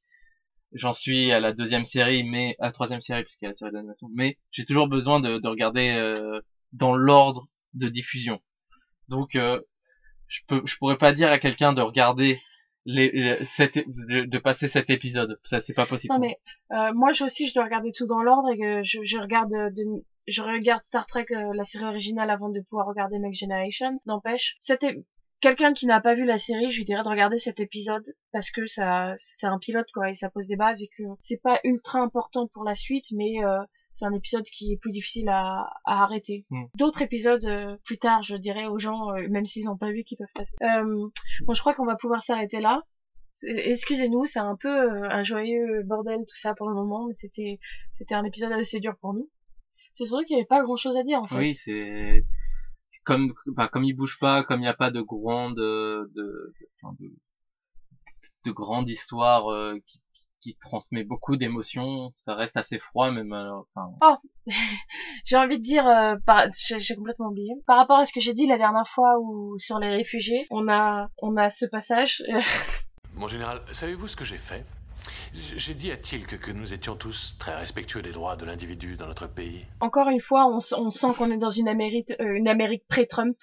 [0.72, 3.55] J'en suis à la deuxième série mais à la troisième série puisqu'il y a la
[3.55, 4.09] série d'animation.
[4.14, 6.41] Mais j'ai toujours besoin de, de regarder euh,
[6.73, 8.41] dans l'ordre de diffusion.
[9.09, 9.61] Donc euh,
[10.29, 12.41] je peux je pourrais pas dire à quelqu'un de regarder
[12.87, 15.39] les, les- cet é- de, de passer cet épisode.
[15.45, 16.14] Ça c'est pas possible.
[16.14, 16.39] Non mais
[16.73, 19.53] euh, moi je aussi je dois regarder tout dans l'ordre et que je, je regarde
[19.53, 19.83] euh, de,
[20.29, 24.01] je regarde Star Trek euh, la série originale avant de pouvoir regarder Next Generation.
[24.07, 25.03] N'empêche, c'était
[25.41, 28.51] quelqu'un qui n'a pas vu la série, je lui dirais de regarder cet épisode parce
[28.51, 31.59] que ça c'est un pilote quoi et ça pose des bases et que c'est pas
[31.64, 33.59] ultra important pour la suite mais euh,
[33.93, 36.47] c'est un épisode qui est plus difficile à, à arrêter.
[36.51, 36.64] Mm.
[36.74, 40.05] D'autres épisodes euh, plus tard, je dirais aux gens, euh, même s'ils n'ont pas vu,
[40.05, 40.53] qui peuvent passer.
[40.62, 41.09] Euh,
[41.43, 42.82] bon, je crois qu'on va pouvoir s'arrêter là.
[43.43, 47.59] Excusez-nous, c'est un peu euh, un joyeux bordel tout ça pour le moment, mais c'était
[47.97, 49.30] c'était un épisode assez dur pour nous.
[49.93, 51.36] C'est surtout qu'il n'y avait pas grand chose à dire en fait.
[51.36, 52.24] oui c'est
[53.05, 56.55] comme bah, comme il bouge pas comme il n'y a pas de grande de de,
[56.82, 57.12] enfin, de,
[58.45, 60.01] de grande histoire euh, qui,
[60.41, 64.16] qui, transmet beaucoup d'émotions ça reste assez froid même alors, enfin Oh,
[65.24, 66.47] j'ai envie de dire, euh, par...
[66.53, 67.53] j'ai complètement oublié.
[67.66, 70.68] Par rapport à ce que j'ai dit la dernière fois où sur les réfugiés, on
[70.68, 72.22] a on a ce passage.
[72.28, 72.41] euh,
[73.14, 74.64] Mon général, savez-vous ce que j'ai fait?
[75.32, 79.07] J'ai dit à Tilk que nous étions tous très respectueux des droits de l'individu dans
[79.07, 79.64] notre pays.
[79.80, 80.61] encore une fois, on,
[80.91, 83.36] sent qu'on est dans une Amérique, euh, une Amérique pré-Trump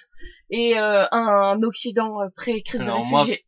[0.49, 3.45] et euh, un, un Occident euh, pré-crise de réfugiés.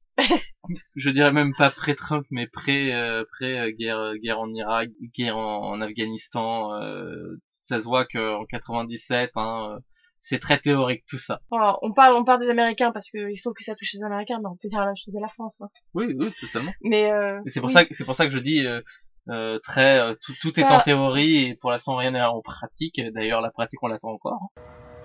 [0.96, 4.90] Je dirais même pas pré Trump mais pré euh, pré euh, guerre guerre en Irak
[5.18, 9.80] guerre en, en Afghanistan euh, ça se voit que en 97 hein, euh,
[10.20, 13.44] c'est très théorique tout ça on parle, on parle des Américains parce que il se
[13.44, 15.30] trouve que ça touche les Américains, mais on peut dire la même chose de la
[15.30, 15.62] France.
[15.62, 15.70] hein.
[15.94, 17.74] oui oui totalement Mais euh, c'est pour oui.
[17.74, 18.82] ça que c'est pour ça que je dis euh,
[19.30, 22.42] euh, très euh, tout, tout est Bah- en théorie et pour l'instant rien n'est en
[22.42, 23.00] pratique.
[23.14, 24.40] D'ailleurs la pratique on l'attend encore.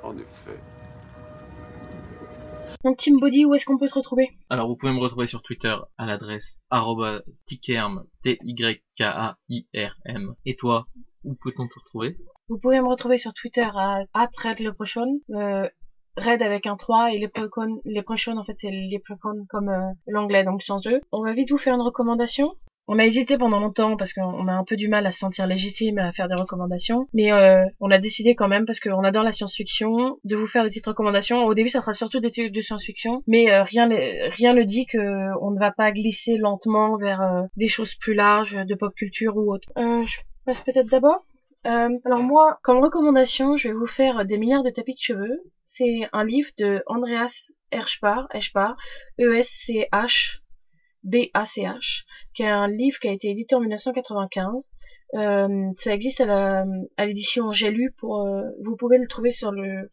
[0.02, 0.58] En effet.
[2.84, 4.28] Donc Team Body, où est-ce qu'on peut te retrouver?
[4.50, 6.58] Alors vous pouvez me retrouver sur Twitter à l'adresse
[7.46, 8.54] @tikerm t y
[8.94, 10.34] k a i r m.
[10.44, 10.86] Et toi
[11.24, 12.18] où peut-on te retrouver?
[12.48, 15.66] Vous pouvez me retrouver sur Twitter à @redleprechaun, euh,
[16.18, 20.62] Red avec un 3 et Leprechaun, Leprechaun en fait c'est Leprechaun comme euh, l'anglais donc
[20.62, 21.00] sans eux.
[21.10, 22.52] On va vite vous faire une recommandation.
[22.86, 25.46] On a hésité pendant longtemps parce qu'on a un peu du mal à se sentir
[25.46, 29.22] légitime à faire des recommandations, mais euh, on a décidé quand même parce qu'on adore
[29.22, 31.44] la science-fiction de vous faire des petites recommandations.
[31.44, 34.86] Au début, ça sera surtout des trucs de science-fiction, mais euh, rien rien ne dit
[34.86, 34.98] que
[35.40, 39.36] on ne va pas glisser lentement vers euh, des choses plus larges de pop culture
[39.36, 39.68] ou autre.
[39.78, 41.24] Euh, je passe peut-être d'abord.
[41.66, 45.42] Euh, alors moi, comme recommandation, je vais vous faire des milliards de tapis de cheveux.
[45.64, 48.76] C'est un livre de Andreas Erschbar, Erschbar,
[49.18, 50.40] E-S-C-H,
[51.04, 54.72] B-A-C-H, qui est un livre qui a été édité en 1995.
[55.14, 56.64] Euh, ça existe à la
[56.96, 59.90] à l'édition J'ai lu pour euh, vous pouvez le trouver sur le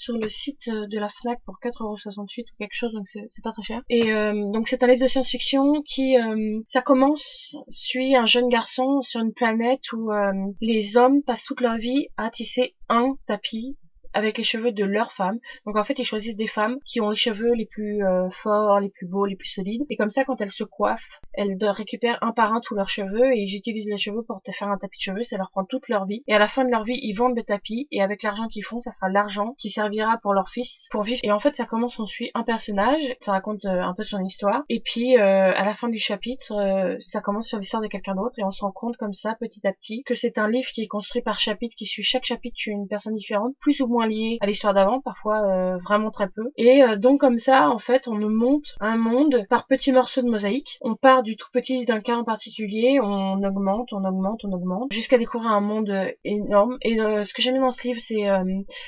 [0.00, 3.62] sur le site de la Fnac pour 4,68€ ou quelque chose donc c'est pas très
[3.62, 8.24] cher et euh, donc c'est un livre de science-fiction qui euh, ça commence suit un
[8.24, 10.32] jeune garçon sur une planète où euh,
[10.62, 13.76] les hommes passent toute leur vie à tisser un tapis
[14.12, 15.38] avec les cheveux de leur femme.
[15.66, 18.80] Donc en fait, ils choisissent des femmes qui ont les cheveux les plus euh, forts,
[18.80, 19.84] les plus beaux, les plus solides.
[19.90, 23.32] Et comme ça, quand elles se coiffent, elles récupèrent un par un tous leurs cheveux
[23.32, 25.24] et ils utilisent les cheveux pour te faire un tapis de cheveux.
[25.24, 26.22] Ça leur prend toute leur vie.
[26.26, 28.64] Et à la fin de leur vie, ils vendent le tapis et avec l'argent qu'ils
[28.64, 31.20] font, ça sera l'argent qui servira pour leur fils pour vivre.
[31.22, 34.20] Et en fait, ça commence, on suit un personnage, ça raconte euh, un peu son
[34.20, 34.64] histoire.
[34.68, 38.14] Et puis euh, à la fin du chapitre, euh, ça commence sur l'histoire de quelqu'un
[38.14, 40.68] d'autre et on se rend compte comme ça, petit à petit, que c'est un livre
[40.72, 43.99] qui est construit par chapitre, qui suit chaque chapitre une personne différente, plus ou moins
[44.06, 46.50] liée à l'histoire d'avant, parfois euh, vraiment très peu.
[46.56, 50.30] Et euh, donc comme ça, en fait, on monte un monde par petits morceaux de
[50.30, 50.78] mosaïque.
[50.80, 54.92] On part du tout petit d'un cas en particulier, on augmente, on augmente, on augmente,
[54.92, 56.76] jusqu'à découvrir un monde euh, énorme.
[56.82, 58.26] Et ce que j'aime dans ce livre, c'est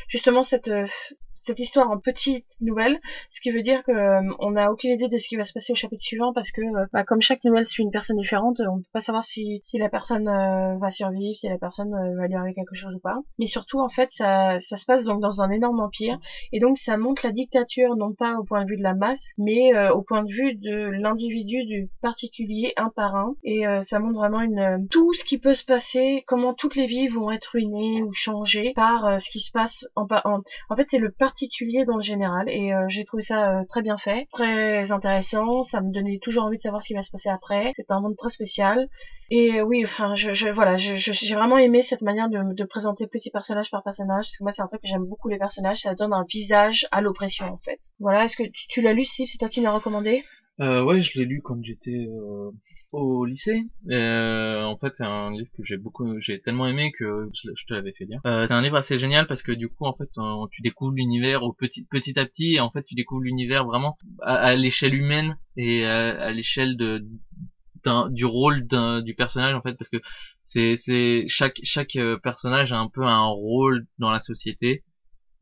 [0.08, 0.70] justement cette
[1.34, 5.08] cette histoire en petite nouvelle, ce qui veut dire que euh, on n'a aucune idée
[5.08, 7.44] de ce qui va se passer au chapitre suivant parce que euh, bah, comme chaque
[7.44, 10.90] nouvelle suit une personne différente, on peut pas savoir si, si la personne euh, va
[10.90, 13.18] survivre, si la personne va lui arriver quelque chose ou pas.
[13.38, 16.18] Mais surtout en fait ça, ça se passe donc dans un énorme empire
[16.52, 19.34] et donc ça montre la dictature non pas au point de vue de la masse
[19.38, 24.18] mais au point de vue de l'individu du particulier un par un et ça montre
[24.18, 28.02] vraiment une tout ce qui peut se passer, comment toutes les vies vont être ruinées
[28.02, 31.94] ou changées par ce qui se passe en, en, en fait c'est le particulier dans
[31.94, 35.92] le général et euh, j'ai trouvé ça euh, très bien fait, très intéressant, ça me
[35.92, 37.70] donnait toujours envie de savoir ce qui va se passer après.
[37.76, 38.88] C'est un monde très spécial
[39.30, 43.70] et euh, oui, enfin, je, voilà, j'ai vraiment aimé cette manière de, présenter petit personnage
[43.70, 46.12] par personnage parce que moi c'est un truc que j'aime beaucoup les personnages, ça donne
[46.12, 47.78] un visage à l'oppression en fait.
[48.00, 49.28] Voilà, est-ce que tu, l'as lu, Steve?
[49.30, 50.24] C'est toi qui l'as recommandé?
[50.58, 52.08] Ouais, je l'ai lu quand j'étais
[52.92, 53.64] au lycée.
[53.90, 57.72] Euh, en fait, c'est un livre que j'ai beaucoup, j'ai tellement aimé que je, te
[57.72, 58.20] l'avais fait lire.
[58.26, 60.10] Euh, c'est un livre assez génial parce que du coup, en fait,
[60.50, 63.96] tu découvres l'univers au petit, petit à petit, et en fait, tu découvres l'univers vraiment
[64.20, 67.04] à, l'échelle humaine et à, l'échelle de
[68.10, 68.66] du rôle
[69.02, 70.00] du personnage en fait parce que
[70.44, 74.84] c'est c'est chaque chaque euh, personnage a un peu un rôle dans la société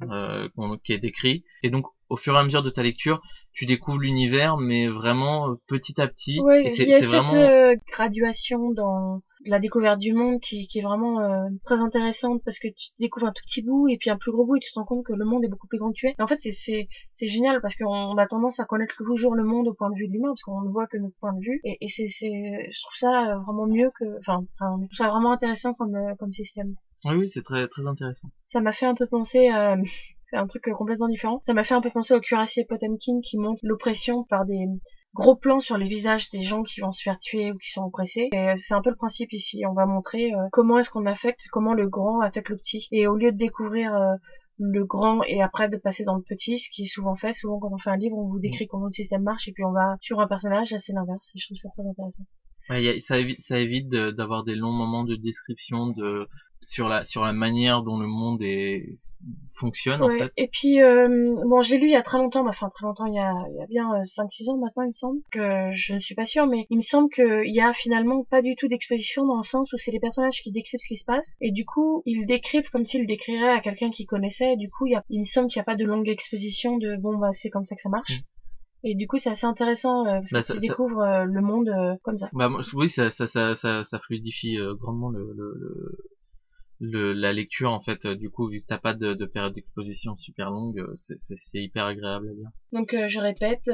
[0.02, 0.48] euh,
[0.82, 3.98] qui est décrit et donc au fur et à mesure de ta lecture, tu découvres
[3.98, 6.40] l'univers, mais vraiment euh, petit à petit.
[6.42, 10.82] Oui, il y a cette euh, graduation dans la découverte du monde qui, qui est
[10.82, 14.18] vraiment euh, très intéressante parce que tu découvres un tout petit bout et puis un
[14.18, 15.90] plus gros bout et tu te rends compte que le monde est beaucoup plus grand
[15.90, 16.14] que tu es.
[16.18, 19.74] Et en fait, c'est génial parce qu'on a tendance à connaître toujours le monde au
[19.74, 21.88] point de vue de l'humain parce qu'on ne voit que notre point de vue et,
[21.88, 26.32] c'est je trouve ça vraiment mieux que enfin, je trouve ça vraiment intéressant comme comme
[26.32, 26.74] système.
[27.04, 28.28] Oui, oui, c'est très très intéressant.
[28.46, 29.76] Ça m'a fait un peu penser à
[30.30, 31.40] c'est un truc complètement différent.
[31.44, 34.64] Ça m'a fait un peu penser au cuirassier Potemkin qui montre l'oppression par des
[35.12, 37.82] gros plans sur les visages des gens qui vont se faire tuer ou qui sont
[37.82, 38.28] oppressés.
[38.32, 39.64] Et c'est un peu le principe ici.
[39.68, 42.86] On va montrer euh, comment est-ce qu'on affecte, comment le grand affecte le petit.
[42.92, 44.14] Et au lieu de découvrir euh,
[44.58, 47.58] le grand et après de passer dans le petit, ce qui est souvent fait, souvent
[47.58, 49.72] quand on fait un livre, on vous décrit comment le système marche et puis on
[49.72, 51.32] va sur un personnage, là c'est l'inverse.
[51.34, 52.22] Et je trouve ça très intéressant.
[52.70, 56.28] Ouais, ça évite, ça évite d'avoir des longs moments de description de
[56.60, 58.94] sur la sur la manière dont le monde est
[59.54, 60.30] fonctionne en fait.
[60.36, 63.14] Et puis euh, bon, j'ai lu il y a très longtemps, enfin très longtemps, il
[63.14, 65.70] y a, il y a bien 5 euh, 6 ans maintenant, il me semble que
[65.72, 68.56] je ne suis pas sûre mais il me semble qu'il y a finalement pas du
[68.56, 71.38] tout d'exposition dans le sens où c'est les personnages qui décrivent ce qui se passe
[71.40, 74.86] et du coup, ils décrivent comme s'ils décriraient à quelqu'un qui connaissait, et du coup,
[74.86, 77.16] il y a il me semble qu'il n'y a pas de longue exposition de bon
[77.16, 78.18] bah c'est comme ça que ça marche.
[78.18, 78.22] Mm.
[78.82, 81.68] Et du coup, c'est assez intéressant euh, parce bah, que tu découvres euh, le monde
[81.68, 82.30] euh, comme ça.
[82.32, 85.98] Bah, oui, ça, ça, ça, ça, ça fluidifie grandement le, le,
[86.80, 88.06] le, la lecture en fait.
[88.06, 92.28] du coup, vu que t'as pas de, de période d'exposition super longue, c'est hyper agréable
[92.30, 92.48] à lire.
[92.72, 93.70] Donc, je répète,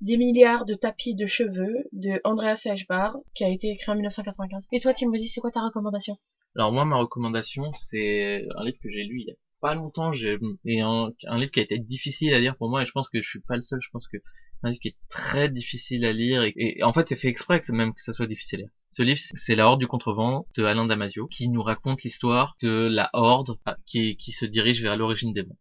[0.00, 4.66] 10 milliards de tapis de cheveux de Andreas Eichbar, qui a été écrit en 1995.
[4.72, 6.16] Et toi, tu me dis, c'est quoi ta recommandation?
[6.56, 9.34] Alors moi, ma recommandation, c'est un livre que j'ai lu il y a
[9.64, 10.36] pas longtemps, j'ai
[10.66, 13.22] et un, livre qui a été difficile à lire pour moi et je pense que
[13.22, 13.80] je suis pas le seul.
[13.80, 14.18] Je pense que
[14.62, 17.72] un livre qui est très difficile à lire et, en fait c'est fait exprès que
[17.72, 18.72] même que ça soit difficile à lire.
[18.90, 22.88] Ce livre, c'est La Horde du Contrevent de Alain Damasio, qui nous raconte l'histoire de
[22.92, 25.56] la Horde ah, qui, qui se dirige vers l'origine des vents.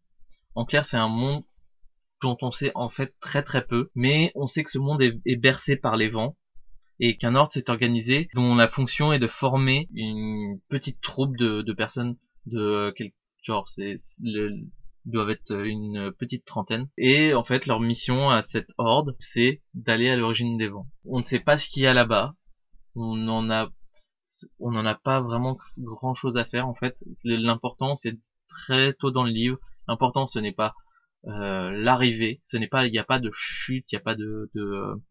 [0.54, 1.46] En clair, c'est un monde
[2.22, 5.18] dont on sait en fait très très peu, mais on sait que ce monde est,
[5.26, 6.36] est bercé par les vents
[7.00, 11.62] et qu'un ordre s'est organisé dont la fonction est de former une petite troupe de,
[11.62, 12.92] de personnes de euh,
[13.44, 14.52] genre c'est le,
[15.06, 16.88] doivent être une petite trentaine.
[16.98, 20.88] Et en fait leur mission à cette horde c'est d'aller à l'origine des vents.
[21.06, 22.36] On ne sait pas ce qu'il y a là-bas.
[22.96, 23.70] On en a
[24.60, 26.98] on n'en a pas vraiment grand chose à faire en fait.
[27.24, 28.18] L'important c'est
[28.50, 29.60] très tôt dans le livre.
[29.88, 30.74] L'important ce n'est pas
[31.26, 32.42] euh, l'arrivée.
[32.46, 35.02] Ce n'est pas il n'y a pas de chute il n'y a pas de, de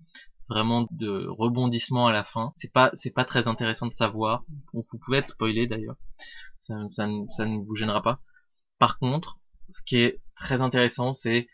[0.49, 2.51] vraiment de rebondissement à la fin.
[2.55, 4.45] C'est pas c'est pas très intéressant de savoir.
[4.73, 5.97] Vous pouvez être spoilé d'ailleurs
[6.63, 8.21] ça, ça, ça ne vous gênera pas
[8.79, 9.39] par contre
[9.69, 11.49] ce qui est très intéressant c'est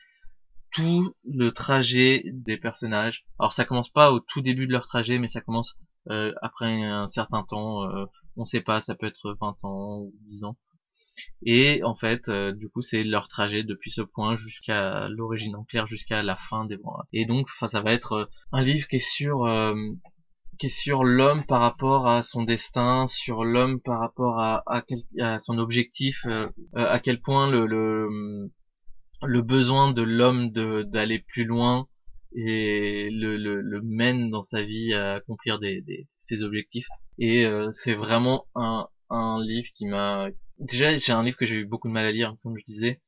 [0.73, 5.19] tout le trajet des personnages alors ça commence pas au tout début de leur trajet
[5.19, 5.77] mais ça commence
[6.11, 8.07] euh, après un certain temps, euh,
[8.37, 10.57] on sait pas, ça peut être 20 ans ou 10 ans.
[11.43, 15.65] Et en fait, euh, du coup, c'est leur trajet depuis ce point jusqu'à l'origine en
[15.65, 17.07] clair, jusqu'à la fin des mois.
[17.13, 19.45] Et donc, ça va être un livre qui est sur
[20.59, 24.63] qui est sur l'homme par rapport à son destin, sur l'homme par rapport à,
[25.39, 26.27] son objectif,
[26.75, 27.67] à quel point le,
[29.23, 31.87] le, besoin de l'homme d'aller plus loin
[32.35, 36.89] et le, mène dans sa vie à accomplir des ses objectifs.
[37.19, 40.29] Et euh, c'est vraiment un, un livre qui m'a...
[40.59, 43.01] Déjà, j'ai un livre que j'ai eu beaucoup de mal à lire, comme je disais.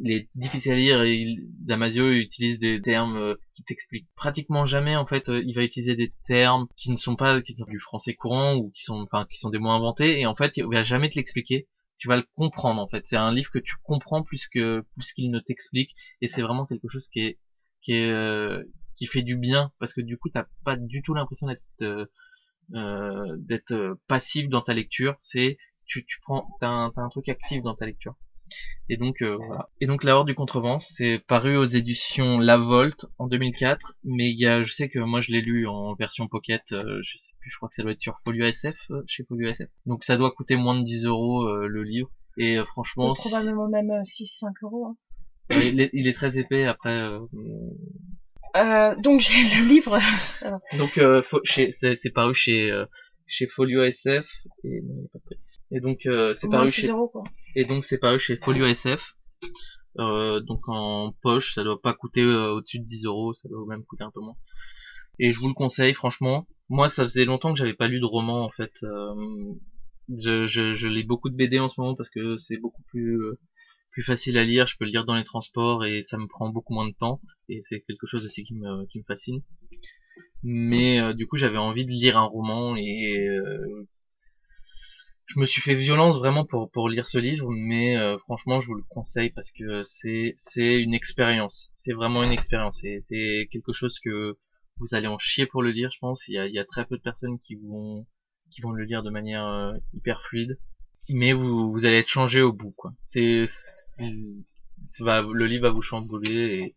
[0.00, 4.94] Il est difficile à lire et Damasio utilise des termes euh, qui t'expliquent pratiquement jamais.
[4.94, 7.80] En fait, euh, il va utiliser des termes qui ne sont pas qui sont du
[7.80, 10.20] français courant ou qui sont enfin qui sont des mots inventés.
[10.20, 11.66] Et en fait, il va jamais te l'expliquer
[11.98, 13.06] tu vas le comprendre en fait.
[13.06, 16.66] C'est un livre que tu comprends plus que plus qu'il ne t'explique et c'est vraiment
[16.66, 17.38] quelque chose qui est
[17.82, 18.64] qui est euh,
[18.96, 22.06] qui fait du bien parce que du coup t'as pas du tout l'impression d'être euh,
[22.74, 27.62] euh d'être passif dans ta lecture c'est tu, tu prends t'as un, un truc actif
[27.62, 28.16] dans ta lecture
[28.88, 32.56] et donc euh, voilà et donc la horde du contrevent c'est paru aux éditions La
[32.56, 35.94] Volte en 2004 mais il y a je sais que moi je l'ai lu en
[35.94, 39.24] version pocket je sais plus je crois que ça doit être sur Folio SF chez
[39.24, 43.68] Folio SF donc ça doit coûter moins de 10 euros le livre et franchement probablement
[43.68, 44.96] même 6-5 euros hein
[45.50, 46.90] il, est, il, est, très épais après.
[46.90, 47.20] Euh...
[48.56, 49.98] Euh, donc j'ai le livre.
[50.78, 52.86] donc euh, c'est paru chez euh,
[53.26, 54.26] chez Folio SF
[54.64, 54.82] et,
[55.70, 57.24] et donc euh, c'est paru chez euros, quoi.
[57.56, 59.16] Et donc c'est paru chez Folio SF.
[59.96, 64.04] donc en poche, ça doit pas coûter au-dessus de 10 euros, ça doit même coûter
[64.04, 64.36] un peu moins.
[65.18, 66.46] Et je vous le conseille, franchement.
[66.68, 68.72] Moi, ça faisait longtemps que j'avais pas lu de roman en fait.
[70.08, 73.18] je, je, je lis beaucoup de BD en ce moment parce que c'est beaucoup plus
[73.96, 76.50] plus facile à lire, je peux le lire dans les transports et ça me prend
[76.50, 79.40] beaucoup moins de temps et c'est quelque chose aussi qui me, qui me fascine.
[80.42, 83.88] Mais euh, du coup j'avais envie de lire un roman et euh,
[85.26, 88.68] je me suis fait violence vraiment pour, pour lire ce livre, mais euh, franchement je
[88.68, 93.48] vous le conseille parce que c'est c'est une expérience, c'est vraiment une expérience et c'est
[93.50, 94.36] quelque chose que
[94.78, 96.28] vous allez en chier pour le lire, je pense.
[96.28, 98.06] Il y a, il y a très peu de personnes qui vont
[98.50, 100.58] qui vont le lire de manière hyper fluide
[101.08, 102.92] mais vous, vous allez être changé au bout quoi.
[103.02, 103.46] C'est
[103.98, 106.76] le livre va vous chambouler et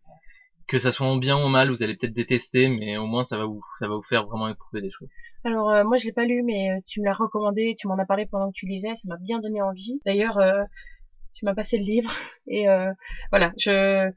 [0.67, 3.23] que ça soit en bien ou en mal, vous allez peut-être détester, mais au moins
[3.23, 5.09] ça va vous ça va vous faire vraiment éprouver des choses.
[5.43, 7.97] Alors euh, moi je l'ai pas lu, mais euh, tu me l'as recommandé, tu m'en
[7.97, 9.99] as parlé pendant que tu lisais, ça m'a bien donné envie.
[10.05, 10.63] D'ailleurs, euh,
[11.33, 12.11] tu m'as passé le livre
[12.47, 12.65] et
[13.31, 14.11] voilà, je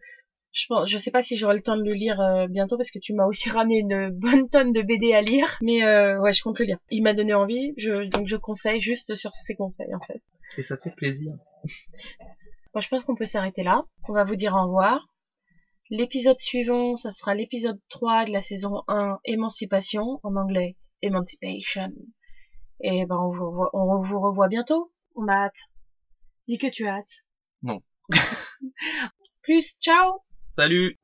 [0.52, 2.90] je pense, je sais pas si j'aurai le temps de le lire euh, bientôt parce
[2.90, 6.32] que tu m'as aussi ramené une bonne tonne de BD à lire, mais euh, ouais,
[6.32, 6.78] je compte le lire.
[6.90, 10.22] Il m'a donné envie, je, donc je conseille juste sur ces conseils en fait.
[10.58, 11.32] Et ça fait plaisir.
[12.74, 13.84] Bon, je pense qu'on peut s'arrêter là.
[14.08, 15.08] On va vous dire au revoir.
[15.90, 21.92] L'épisode suivant, ça sera l'épisode 3 de la saison 1, Émancipation, en anglais Emancipation.
[22.80, 24.92] Et ben on vous revoit, on vous revoit bientôt.
[25.14, 25.58] On a hâte.
[26.48, 27.24] Dis que tu as hâte.
[27.62, 27.80] Non.
[29.42, 30.98] Plus, ciao Salut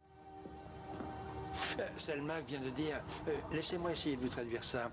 [1.80, 4.90] euh, Selma vient de dire, euh, laissez-moi essayer de vous traduire ça.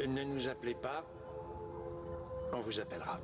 [0.00, 1.04] Euh, ne nous appelez pas,
[2.52, 3.20] on vous appellera.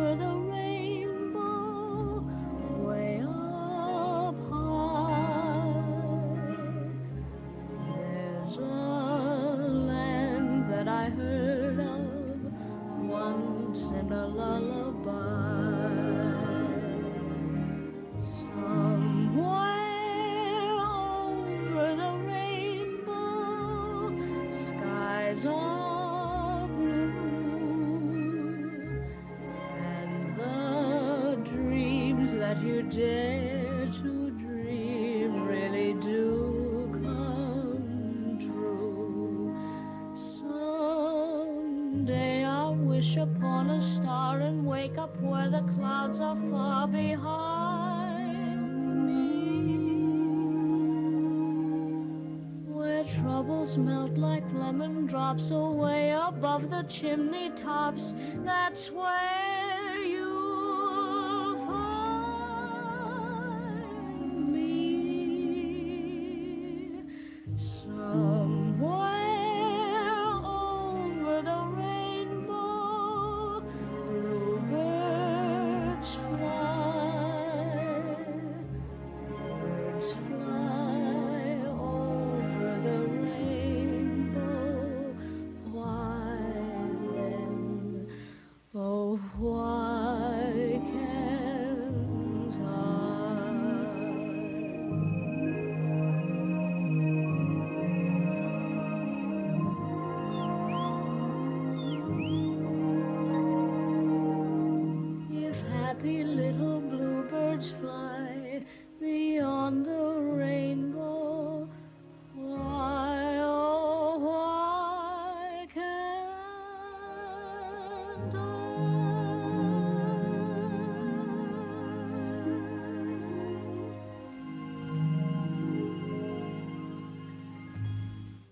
[0.00, 0.39] where the